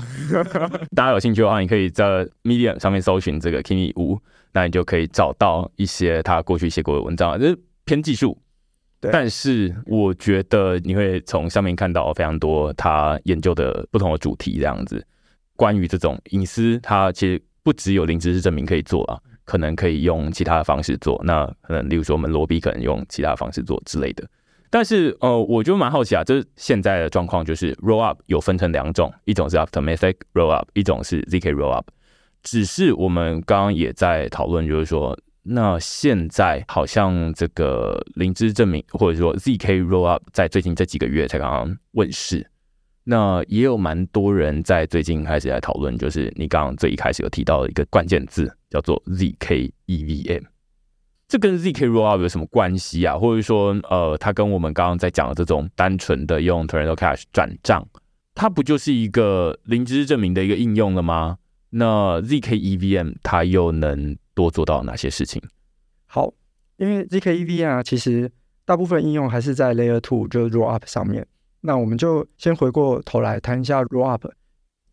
[0.96, 4.20] 大家有兴趣的话，你可以在 Medium 上面搜寻这个 Kimi Wu，
[4.54, 8.38] 那你就可以找到一些他过去写过的文章，就是偏技术。
[9.00, 15.04] 但是我觉得你会从上面看到非常多他研究的不同的主题，这样子。
[15.56, 21.20] 关于这种隐私，它其实不只有零知识证明可以做啊，可能可以用其他的方式做。
[21.24, 24.24] 那可能例如说我们罗比可能用其他的方式做之类的。
[24.72, 31.84] 但是呃，我就蛮好奇啊，这现在的状况就是 Rollup 有分成两种，一种是 Optimistic Rollup，一种是 ZK Rollup。
[32.42, 35.16] 只是我们刚刚也在讨论，就是说。
[35.44, 42.48] 那现在好像这个零知证明，或者说 ZK Rollup，在最近这几个月才刚刚问世。
[43.06, 50.44] 那也有蛮多人在最近开始在讨论，就是你刚刚最一开始有提到的一个关键字，叫做 ZK EVM。
[51.32, 53.18] 这跟 ZK Rollup 有什么关系啊？
[53.18, 57.88] 或者说，呃，它跟我们刚刚在讲的这种单纯的用 Tornado Cash 转账，
[58.36, 61.38] 它不就是一个零知识证明的一个应用了吗？
[61.70, 65.42] 那 ZK EVM 它又能多做到哪些事情？
[66.06, 66.34] 好，
[66.76, 68.30] 因为 ZK EVM 啊，其实
[68.66, 71.26] 大部分应用还是在 Layer Two，就是 Rollup 上面。
[71.62, 74.30] 那我们就先回过头来谈一下 Rollup。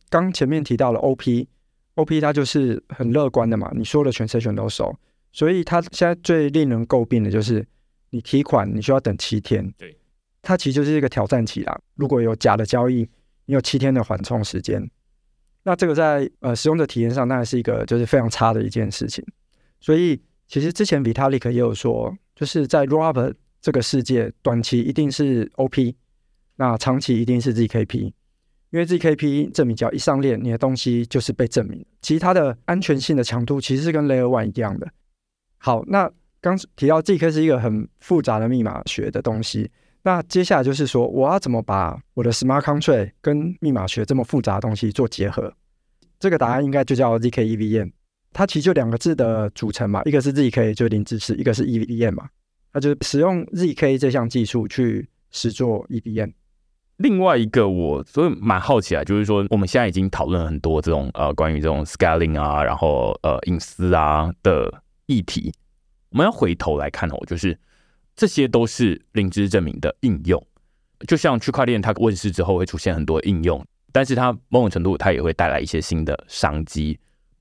[0.08, 4.96] 刚前面提到了 OP，OP 它就是很乐观的嘛，你说的 transaction 都熟，
[5.32, 7.66] 所以它现在最令人诟病的就是
[8.10, 9.96] 你提款你需要等七天，对，
[10.42, 11.78] 它其实就是一个挑战期啦。
[11.94, 13.08] 如果有假的交易，
[13.46, 14.90] 你有七天的缓冲时间。
[15.64, 19.24] 那这个在呃使用者体验上，当然是一个就是非常差的一件事情。
[19.80, 25.94] 所以其实之前 Vitalik 也有说，就是在 Rollup 这个世界，短期一定是 OP，
[26.56, 28.12] 那长期一定是 ZKP。
[28.70, 31.84] 因为 ZKP 证明只要一上链，你的东西就是被证明。
[32.02, 34.88] 其实它的安全性的强度其实是跟 Layer One 一样的。
[35.58, 39.70] 好，那刚提到 ZK 是一个很复杂的密码学的东西。
[40.02, 45.52] 那接下来就是说，我要怎么把我的 smart contract 跟密码学这么复杂的东西做结合？
[46.18, 47.90] 这个答案应该就叫 zk EVM。
[48.32, 52.28] 它其实就两个字的组成嘛，一个是 zk 就零知识，一个是 EVM 嘛。
[52.72, 56.32] 那就使用 zk 这项技术去实做 EVM。
[56.98, 65.52] 另外一个我所以蛮好奇啊，就是说我们现在已经讨论很多这种呃关于这种 scaling 啊，然后呃隐私啊的议题，
[66.10, 67.58] 我们要回头来看哦，就是。
[68.20, 70.44] 这些都是零知识证明的应用，
[71.06, 76.98] 就像区块链它问世之后会出现很多应用，但是它某种程度它也会带来一些新的商机，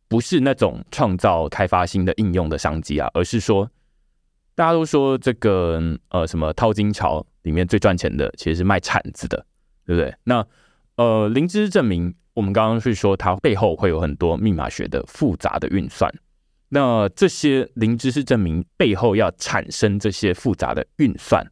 [0.08, 3.68] 不是那种创造开发新的应用的商机啊，而是说
[4.54, 9.44] 大家都说这个呃什么淘金潮里面最赚钱的其实是卖铲子的，
[9.84, 10.14] 对不对？
[10.26, 10.46] 那
[10.98, 16.08] 呃零知识证明，我们刚刚是说它背后会有很多密码学的复杂的运算。
[16.70, 21.46] 那这些零知识证明背后要产生这些复杂的运算，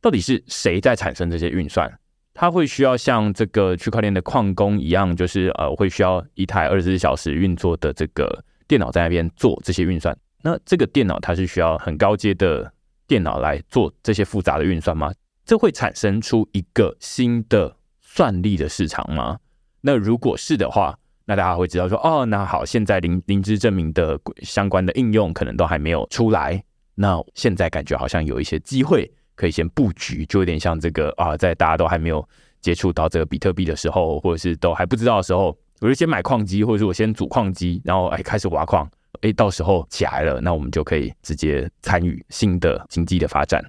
[0.00, 1.98] 到底是谁在产生这些运算？
[2.32, 10.16] 它会需要像这个区块链的矿工一样，就是呃，会需要一台二十四小时运作的这个电脑在那边做这些运算。
[10.42, 12.72] 那这个电脑它是需要很高阶的
[13.06, 15.10] 电脑来做这些复杂的运算吗？
[15.44, 19.38] 这会产生出一个新的算力的市场吗？
[19.80, 26.62] 那如果是的话，那大家会知道说，哦，那好，现在零零知证明的相关的应用可能都还没有出来。
[26.94, 32.26] 那现在感觉好像有一些机会可以先布局，就有点像这个啊，在大家都还没有
[32.60, 35.46] 接触到这个比特币的时候，或者是都还不知道的时候，
[35.80, 38.88] 我就先买矿机，或者是我先组矿机，然后哎开始挖矿，
[39.22, 43.60] 哎到时候起来了，那我们就可以直接参与新的经济的发展。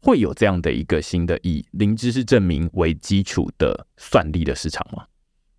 [0.00, 5.04] 会有这样的一个新的以零知识证明为基础的算力的市场吗？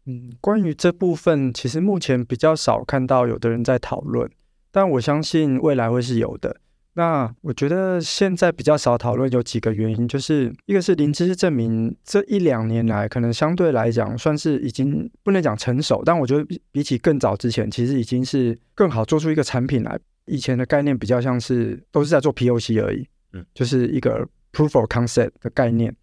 [0.06, 4.30] 嗯，关于这部分，其实目前比较少看到有的人在讨论，
[4.72, 6.58] 但我相信未来会是有的。
[6.94, 19.98] 那我觉得现在比较少讨论有几个原因，就是一个是零知识证明这一两年来可能相对来讲算是已经不能讲成熟，但我觉得比起更早之前，其实已经是更好做出一个产品来。
[20.26, 25.96] 以前的概念比较像是都是在做 POC 而已，嗯，就是一个 Proof of Concept 的概念。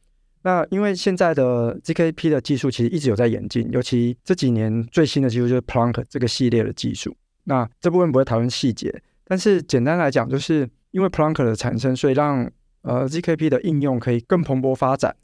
[0.42, 7.16] 那因为现在的 ZKP 的技术其实一直有在演进，尤其这几年最新的技术就是 Plonk 这个系列的技术。
[7.44, 12.50] 那这部分不会讨论细节，但是简单来讲，就是因为 Plonk 的产生，所以让
[12.82, 15.16] 呃 ZKP 的应用可以更蓬勃发展。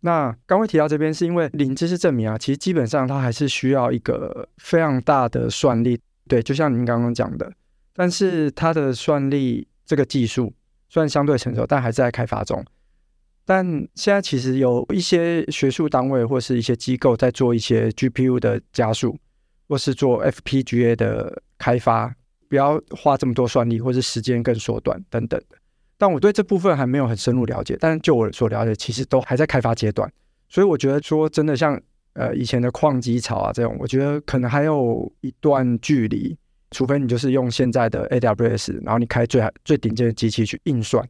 [0.00, 7.52] 那刚会提到这边，是因为零知识证明啊，其实基本上它还是需要一个非常大的算力，对，就像您刚刚讲的。
[7.94, 10.52] 但是它的算力这个技术
[10.88, 12.64] 虽然相对成熟，但还是在开发中。
[13.54, 19.14] 但现在其实有一些学术单位或是一些机构在做一些 GPU 的加速，
[19.68, 22.16] 或是做 FPGA 的开发，
[22.48, 25.56] 不要花这么多算力，或是时间更缩短等等的。
[25.98, 30.10] 但我对这部分还没有很深入了解，但就我所了解，其实都还在开发阶段。
[30.48, 31.78] 所以我觉得说真的像
[32.14, 36.34] 呃以前的矿机槽啊这种，我觉得可能还有一段距离，
[36.70, 41.06] 除非你就是用现在的 AWS，然后你开最最顶尖的机器去运算，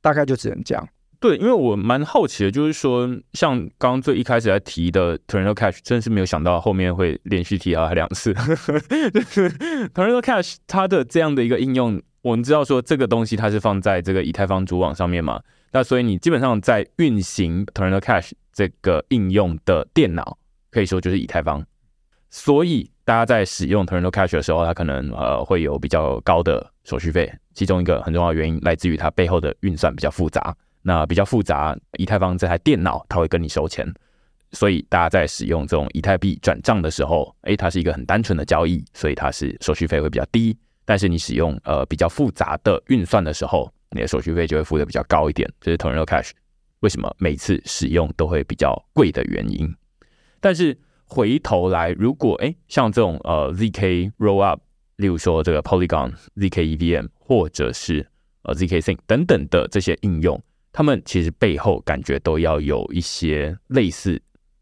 [0.00, 0.88] 大概就只能这样。
[1.24, 8.34] 对，因为我蛮好奇的，就是说，像刚刚最一开始在提的 Tornado Cash，真是没有想到后面会连续提到两次。
[9.94, 15.40] Tornado Cash 它的这样的一个应用，我们知道说这个东西它是放在这个以太坊主网上面嘛，
[15.72, 20.36] 那所以你基本上在运行 Tornado Cash 这个应用的电脑，
[20.70, 21.64] 可以说就是以太坊。
[22.28, 30.54] 所以大家在使用 Tornado Cash 的时候，它可能呃会有比较高的手续费，其中一个很重要的原因来自于它背后的运算比较复杂。
[30.86, 33.90] 那比较复杂，以太坊这台电脑它会跟你收钱，
[34.52, 40.54] 所以大家在使用这种以太币转账的时候，诶，它是一个很单纯的交易，所以它是手续费会比较低。
[40.84, 45.50] 但是你使用呃比较复杂的运算的时候，你的手续费就会付的比较高一点。
[45.58, 46.32] 这是 Tornado Cash
[46.80, 49.74] 为什么每次使用都会比较贵的原因。
[50.38, 54.58] 但是回头来，如果诶像这种呃 zk Rollup，
[54.96, 58.06] 例如说这个 Polygon zk EVM 或者是
[58.42, 60.38] 呃 zk Sync 等等的这些应用。
[60.76, 64.20] 他们其实背后感觉都要有一些类似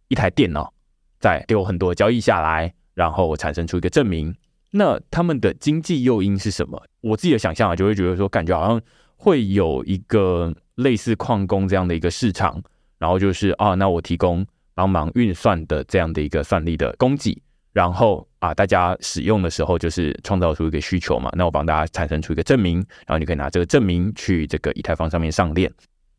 [0.08, 0.70] 一台电脑
[1.18, 4.36] 在丢很多交易下来，然后产生出一个证明。
[4.72, 6.84] 那他们的经济诱因是什么？
[7.00, 8.80] 我自己的想象啊，就会觉得说，感觉好像
[9.16, 12.62] 会有一个类似矿工这样的一个市场，
[12.98, 17.42] 然后就是啊，那我提供帮忙运算的这样的一个算力的供给，
[17.72, 25.72] 然后啊，大家使用的时候就是创造出一个需求嘛，那我帮大家产生出一个证明，然后你可以拿这个证明去这个以太坊上面上链。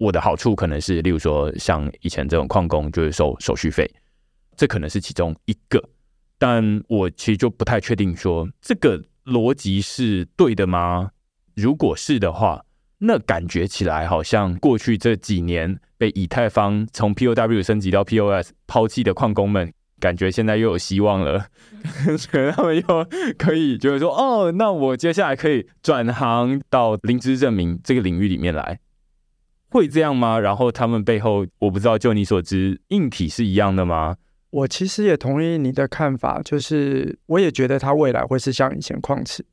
[0.03, 3.89] 我的好处可能是，例如说像以前这种矿工就是收手续费，
[4.57, 5.81] 这可能是其中一个，
[6.37, 11.11] 但我其实就不太确定说这个逻辑是对的吗？
[11.55, 12.65] 如果是的话，
[12.97, 21.47] 那感觉起来好像过去这几年被以太坊从 POW 升级到 POS 抛弃的矿工们，感觉现在又有希望了，
[22.29, 28.79] 可能他们又可以就是说，哦，那我接下来可以转行到零知识证明这个领域里面来。
[29.73, 30.39] 会这样吗？
[30.39, 34.15] 然后他们背后，我不知道，就你所知，硬体是一样的吗？
[34.51, 39.43] 我其实也同意你的看法，就是我也觉得它未来会是像以前矿池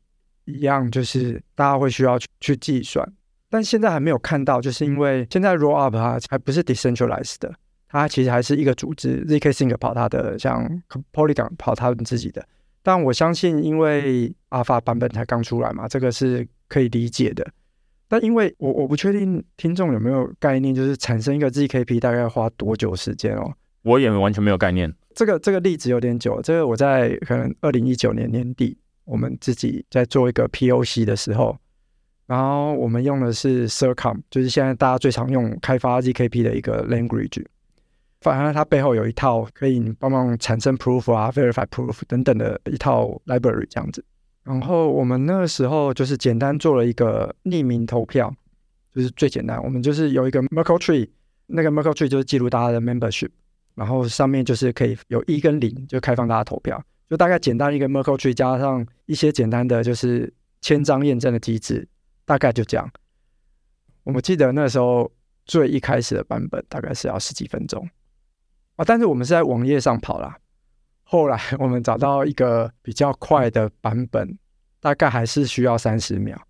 [0.45, 3.11] 一样，就是大家会需要去去计算，
[3.49, 7.51] 但现在还没有看到，就是因为现在 Rollup 它还不是 decentralized 的，
[7.89, 10.69] 它其实还是一个组织，zk Sync 跑它的，像
[11.15, 12.47] Polygon 跑他们自己的。
[12.83, 17.47] 但我相信，因为 Alpha 版本才刚出来嘛，这个是可以理解的。
[18.11, 23.55] 但因为我我不确定听众有没有概念，就是产生一个 ZKP 大概要花多久时间哦？
[23.83, 24.93] 我也完全没有概念。
[25.15, 31.57] 这个这个例子有点久，这个我在可能二零一九年年底，我们自己在做一个 POC 的时候，
[32.27, 37.45] 然后我们用的是 Circom，就是现在大家最常用开发 ZKP 的一个 language。
[38.21, 44.05] 反而它背后有一套可以帮忙产生 proof 啊、verify proof 等等的一套 library 这样子。
[44.51, 48.35] 然后我们那个时候就是简单做了一个匿名投票，
[48.93, 49.63] 就是最简单。
[49.63, 51.09] 我们就是有一个 Merkle Tree，
[51.47, 53.29] 那个 Merkle Tree 就是记录大家的 membership，
[53.77, 56.83] 然后上面就是可以有一跟零，就开放大家投票。
[57.09, 61.87] 就大概简单一个 Merkle Tree 加上一些简单的就是签章验证的机制，
[62.25, 62.91] 大概就这样。
[64.03, 65.13] 我们记得那时候
[65.47, 67.89] 最一开始的版本大概是要十几分钟
[68.75, 70.37] 啊，但是我们是在网页上跑啦。
[71.11, 74.39] 后来我们找到一个比较快的版本，
[74.79, 76.41] 大概还是需要三十秒。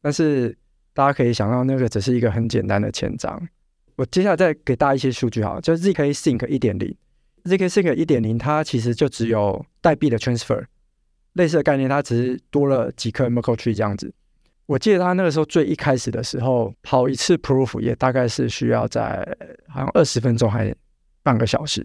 [0.00, 0.56] 但是
[0.94, 3.48] 大家可以想到，那个只是一个很简单的前章。
[3.96, 6.96] 我接下来再给大家一些数据哈，就是 ZK Sync 一点零
[7.42, 10.64] ，ZK Sync 一点零，它其实就只有代币的 transfer，
[11.32, 14.14] 类似的概念，它只是多了几颗 Merkle tree 这样子。
[14.66, 19.26] 我记得他那个时候最一开始的时候，跑一次 proof 也大概是需要在
[19.66, 20.72] 好像二十分钟还
[21.24, 21.84] 半个小时，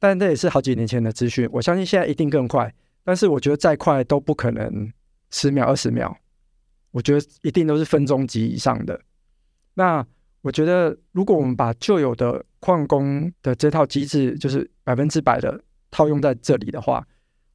[0.00, 1.48] 但这也是好几年前的资讯。
[1.52, 2.74] 我相信现在一定更快，
[3.04, 4.92] 但是我觉得再快都不可能
[5.30, 6.12] 十秒二十秒，
[6.90, 9.00] 我觉得一定都是分钟级以上的。
[9.74, 10.04] 那
[10.40, 17.06] 我觉得如果我们把旧有的矿工的这套机制，就是百分之百的套用在这里的话，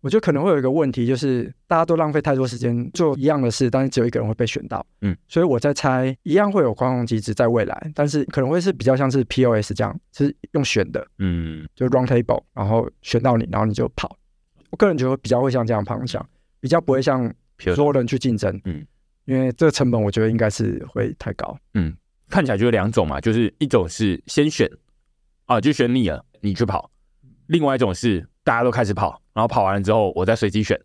[0.06, 4.86] 我觉得可能会有一个问题，就是大家都浪费太多时间做一样的事，但是只有一个人会被选到。
[5.02, 11.04] 嗯，所以我在猜，一样会有矿工机制在未来，但是可能会是比较像是 POS 这样，是用选的。
[11.18, 14.16] 嗯，就 round table，然后选到你，然后你就跑。
[14.70, 16.24] 我个人觉得比较会像这样方向，
[16.60, 18.62] 比较不会像所有人去竞争。
[18.66, 18.86] 嗯，
[19.26, 21.58] 因为这个成本我觉得应该是会太高。
[21.74, 21.92] 嗯，
[22.30, 24.70] 看起来就是两种嘛，就是一种是先选
[25.46, 26.92] 啊，就选你了，你去跑；
[27.48, 29.20] 另外一种是大家都开始跑。
[29.36, 30.80] 然后跑完了之后，我再随机选，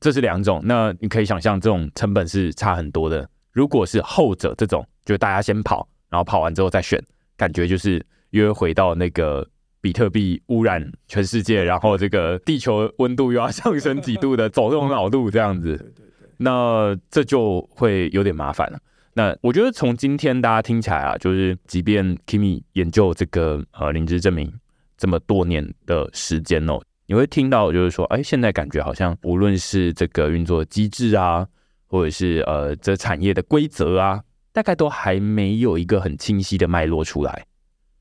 [0.00, 0.60] 这是两种。
[0.64, 3.26] 那你可以想象，这种成本是差很多的。
[3.52, 7.02] 如果是后者这种，就大家先跑，然后跑完之后再选，
[7.36, 9.48] 感觉就是约回到那个
[9.80, 15.94] 比特币污染全世界，然后这个地球温度又要上升几度的走这种老路这样子。
[16.38, 18.78] 那这就会有点麻烦了。
[19.14, 24.52] 那我觉得从今天大家听起来啊，就是即便 Kimi 研究这个呃零知识证明
[24.98, 26.78] 这么多年的时间哦。
[27.08, 31.46] 你会听到，就是说，哎，现在感觉好像无论是这个运作机制啊，
[31.86, 34.20] 或者是呃这产业的规则啊，
[34.52, 37.46] 大概都还没有一个很清晰的脉络出来。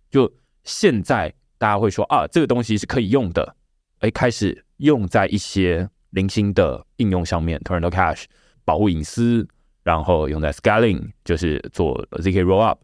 [0.09, 0.31] 就
[0.63, 3.55] 现在大家会说啊，这个东西是可以用的，
[3.99, 8.23] 哎，开始用在一些零星的应用上面，Tornado Cash
[8.63, 9.47] 保护隐私，
[9.83, 12.77] 然后用在 Scaling 就是做 ZK Rollup，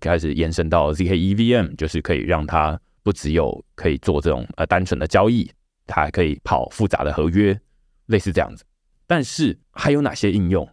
[0.00, 5.50] 开始延伸到 ZK EVM，就是可以让它不只有可以做这种呃单纯的交易。
[5.86, 7.58] 它还可以跑复杂的合约，
[8.06, 8.64] 类似这样子。
[9.06, 10.68] 但是还有哪些应用？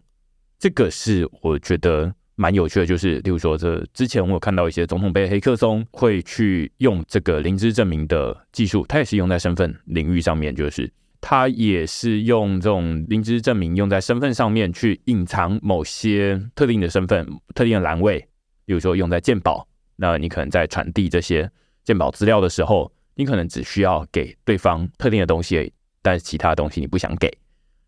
[0.58, 10.90] 这个是我觉得蛮有趣的，就是例如说，这之前我有看到一些总统杯黑客松会去用这个零知证明的技术，它也是用在身份领域上面，就是
[11.20, 18.18] 它也是用这种零知证明用在身份上面去隐藏某些特定的身份、特定的栏位，
[18.64, 21.48] 比如说用在鉴宝，那你可能在传递这些
[21.84, 22.90] 鉴宝资料的时候。
[23.16, 27.30] 你可能只需要给对方特定的东西而已，但是其他东西你不想给，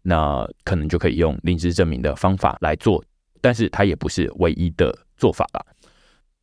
[0.02, 3.04] 那可能就可以用零知识证明的方法来做，
[3.40, 5.66] 但是它也不是唯一的做法了。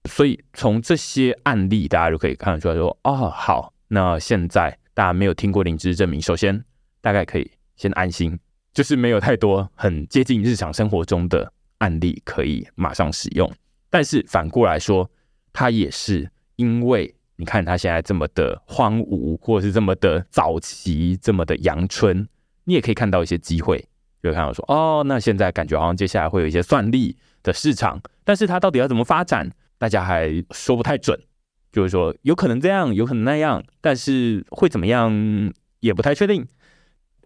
[0.09, 6.61] 所以从这些案例，大家就可以看得出来说，哦，好，那现在大家没有听过零知识证明，首先
[6.99, 8.38] 大概可以先安心，
[8.73, 13.49] 就是没有太多很接近日常生活中的案例可以马上使用。
[13.89, 15.09] 但是反过来说，
[15.53, 17.15] 它也是因为。
[17.36, 22.27] 你看它现在这么的荒芜，或者是这么的早期，这么的阳春，
[22.65, 23.84] 你也可以看到一些机会，
[24.21, 31.19] 就看到说，哦，那现在感觉好像接下来会有一些算力的市场，但是它到底要怎么发展，大家还说不太准，
[31.71, 35.11] 就是说有可能这样，有可能那样，但是会怎么样
[35.79, 36.47] 也不太确定。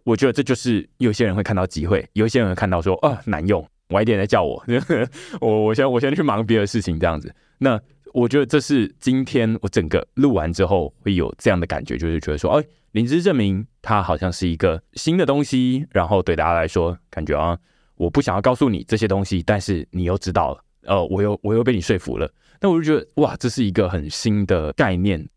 [0.06, 4.64] 我觉得这就是有些人会看到机会，有些人会看到说，哦，难用，晚一点再叫我，
[5.42, 7.78] 我我先我先去忙别的事情，这样子，那。
[8.14, 17.58] 我觉得这是今天我整个录完之后会有这样的感觉，就是觉得说，哎，零知识证明它好像是一个新的东西，然后对大家来说，感觉啊，
[17.96, 22.32] 我不想要告诉你这些东西，但是你又知道了，呃，我又我又被你说服了，
[22.62, 25.28] 那我就觉得哇，这是一个很新的概念，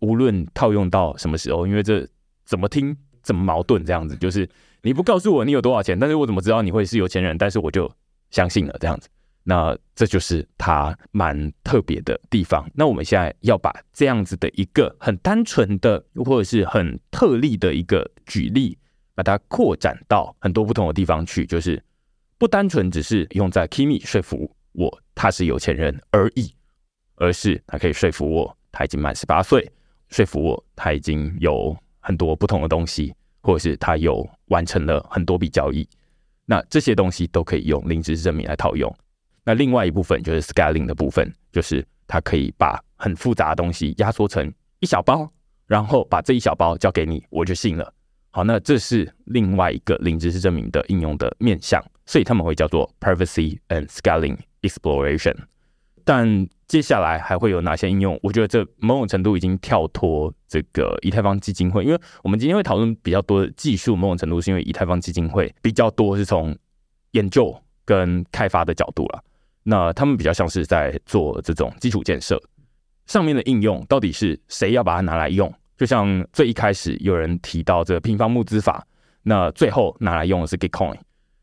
[0.00, 2.06] 无论套用到什么时候，因为这
[2.44, 4.48] 怎么听怎么矛盾这样子，就是
[4.82, 7.90] 你不告诉我你有多少钱，但是我怎么知道你会是有钱人，但是我就
[8.30, 9.08] 相信了这样子。
[9.50, 12.70] 那这就是它蛮特别的地方。
[12.72, 18.78] 那我们现在要把这样子的一个很单纯的，或者是很特例的一个举例，
[19.12, 21.82] 把它扩展到很多不同的地方去，就是
[22.38, 26.54] 不单纯只是用在 Kimi 说服我他是有钱人而已，
[27.16, 29.68] 而是他可以说服我他已经满十八岁，
[30.10, 35.88] 说服我他已经有很多不同的东西，或者是他有完成了很多笔交易。
[36.46, 38.88] 那这些东西都可以用零知识证明来套用。
[39.44, 45.30] 那另外一部分就是 scaling 的部分，就是它可以把很复杂的东西压缩成一小包，
[45.66, 47.92] 然后把这一小包交给你，我就信了。
[48.30, 55.34] 好，那这是另外一个零知识证明的应用的面向，所以他们会叫做 privacy and scaling exploration。
[56.04, 58.18] 但接下来还会有哪些应用？
[58.22, 66.56] 我觉得这某种程度已经跳脱这个以太坊基金会，因为我们今天会讨论比较多的技术，某种程度是因为以太坊基金会比较多是从
[67.10, 69.22] 研究跟开发的角度了。
[69.62, 72.40] 那他们比较像是在做这种基础建设
[73.06, 75.52] 上面的应用，到底是谁要把它拿来用？
[75.76, 78.86] 就像最一开始有人提到这平方募资法，
[79.22, 80.96] 那最后拿来用的是 Gitcoin。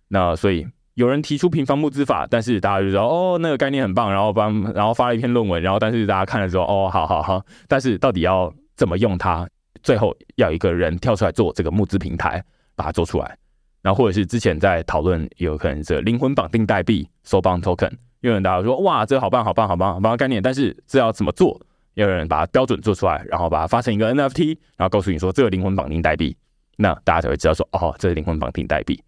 [0.07, 9.47] 那所以有人提出平方募资法，但是大家就说哦，那个概念很棒，然后帮然后发了一篇论文，然后但是大家看了之后哦，好好好，但是到底要怎么用它？
[9.84, 12.43] 最后要一个人跳出来做这个募资平台，
[12.76, 13.38] 把它做出来。
[13.84, 17.91] 然后或者是之前在讨论，有可能是灵魂绑定代币 Soulbound Token，
[18.22, 21.59] 有人大家说哇，这个好棒好棒好棒好棒的概念，但是这要怎么做？
[21.93, 26.38] 有人把它标准做出来，然后把它发成一个 NFT，然后告诉你说这个灵魂绑定代币，
[26.76, 29.01] 那大家才会知道说哦，这是灵魂绑定代币。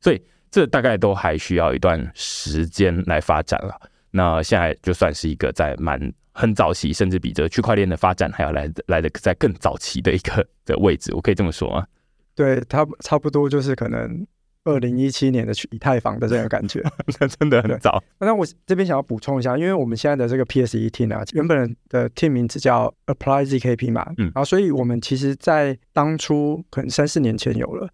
[0.00, 3.78] 所以这大概都还需要一段时间来发展了。
[4.10, 6.00] 那现在就算是一个在蛮
[6.32, 11.86] 很早期，甚至比这区块链的发展还要来来的在更早期的一个的位置，我可以这么说吗？
[12.34, 14.26] 对，它差不多就是可能
[14.64, 16.80] 二零一七年的去以太坊的这种感觉，
[17.18, 18.02] 那真的很早。
[18.18, 27.88] 那我这边想要补充一下，因为我们现在的这个 PSE team 啊，原本的 team 名字叫 Apply ZKP 嘛，嗯，然后所以我们其实在当初可能三四年前有了，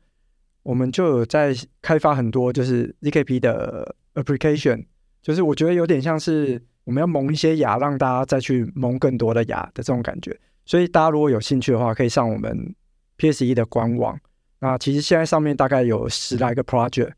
[0.62, 4.85] 我们就有在开发很多就是 ZKP 的 application，
[5.23, 10.39] 就是我觉得有点像是我们要蒙一些牙，让大家再去蒙更多的牙的这种感觉。
[10.66, 12.75] 所以大家如果有兴趣的话，可以上我们
[13.16, 14.19] PSE 的官网。
[14.61, 17.13] 那其实现在上面大概有十来个 project，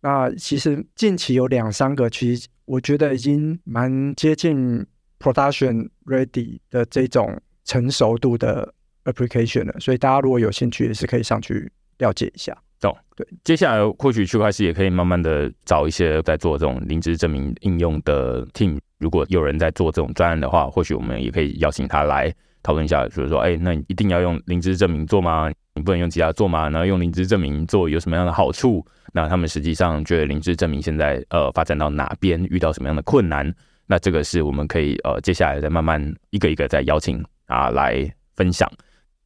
[0.00, 4.86] 那其实近期有两三个，其实我觉得已经蛮接近
[5.18, 8.72] production ready 的这种成熟度的
[9.04, 12.56] application 了，所以大家如果有兴趣，也是可以上去了解一下。
[12.80, 22.30] 懂，对，接下来或许区块链也可以慢慢的找一些在做这种零知识证明应用的 team，如果有人在做这种专案的话，或许我们也可以邀请他来
[22.64, 25.48] 讨论一下，就是说，哎，那你一定要用零知识证明做吗？
[25.74, 26.68] 你不能用其他做吗？
[26.68, 28.84] 然后用零知识证明做有什么样的好处？
[29.12, 33.54] 那他们实际上觉得零知识证明现在呃发展到哪边，遇到什么样的困难？
[33.86, 38.68] 那这个是我们可以呃接下来再慢慢一个一个再邀请啊来分享。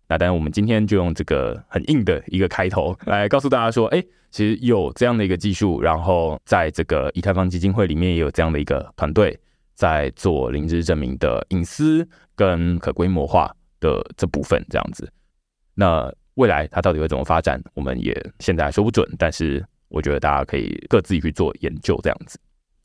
[0.08, 9.38] 那当然我们今天就用这个很硬的一个开头 来告诉大家说，哎，其实有这样的一个技术，然后在这个以太坊基金会里面也有这样的一个团队
[9.74, 12.08] 在做零知识证明的隐私
[12.38, 15.12] 跟可规模化的这部分，这样子。
[15.74, 19.04] 那未来它到底会怎么发展，我们也现在还说不准。
[19.18, 22.38] 但是我觉得大家可以各自去做研究，这样子。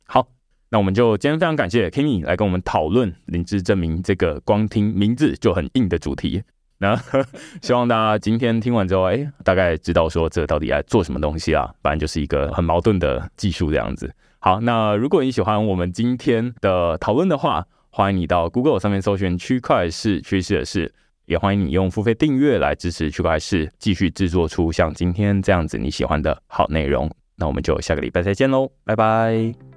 [0.06, 0.28] 好，
[0.70, 6.44] 那我们就今天非常感谢 Kimi 来跟我们讨论零知识证明这个光听名字就很硬的主题。
[6.80, 7.00] 那
[7.62, 11.72] 希望大家今天听完之后，哎，大概知道说这到底在做什么东西啊？
[11.82, 14.14] 反正就是一个很矛盾的技术这样子。
[14.40, 17.66] 好，那如果你喜欢我们今天的讨论的话，
[17.96, 20.92] 欢迎你到 Google 上面搜寻区块市趋势的事。
[21.26, 27.10] 也欢迎你用付费订阅来支持区块市，继续制作出像今天这样子你喜欢的好内容。
[27.36, 29.73] 那我们就下个礼拜再见喽，拜拜。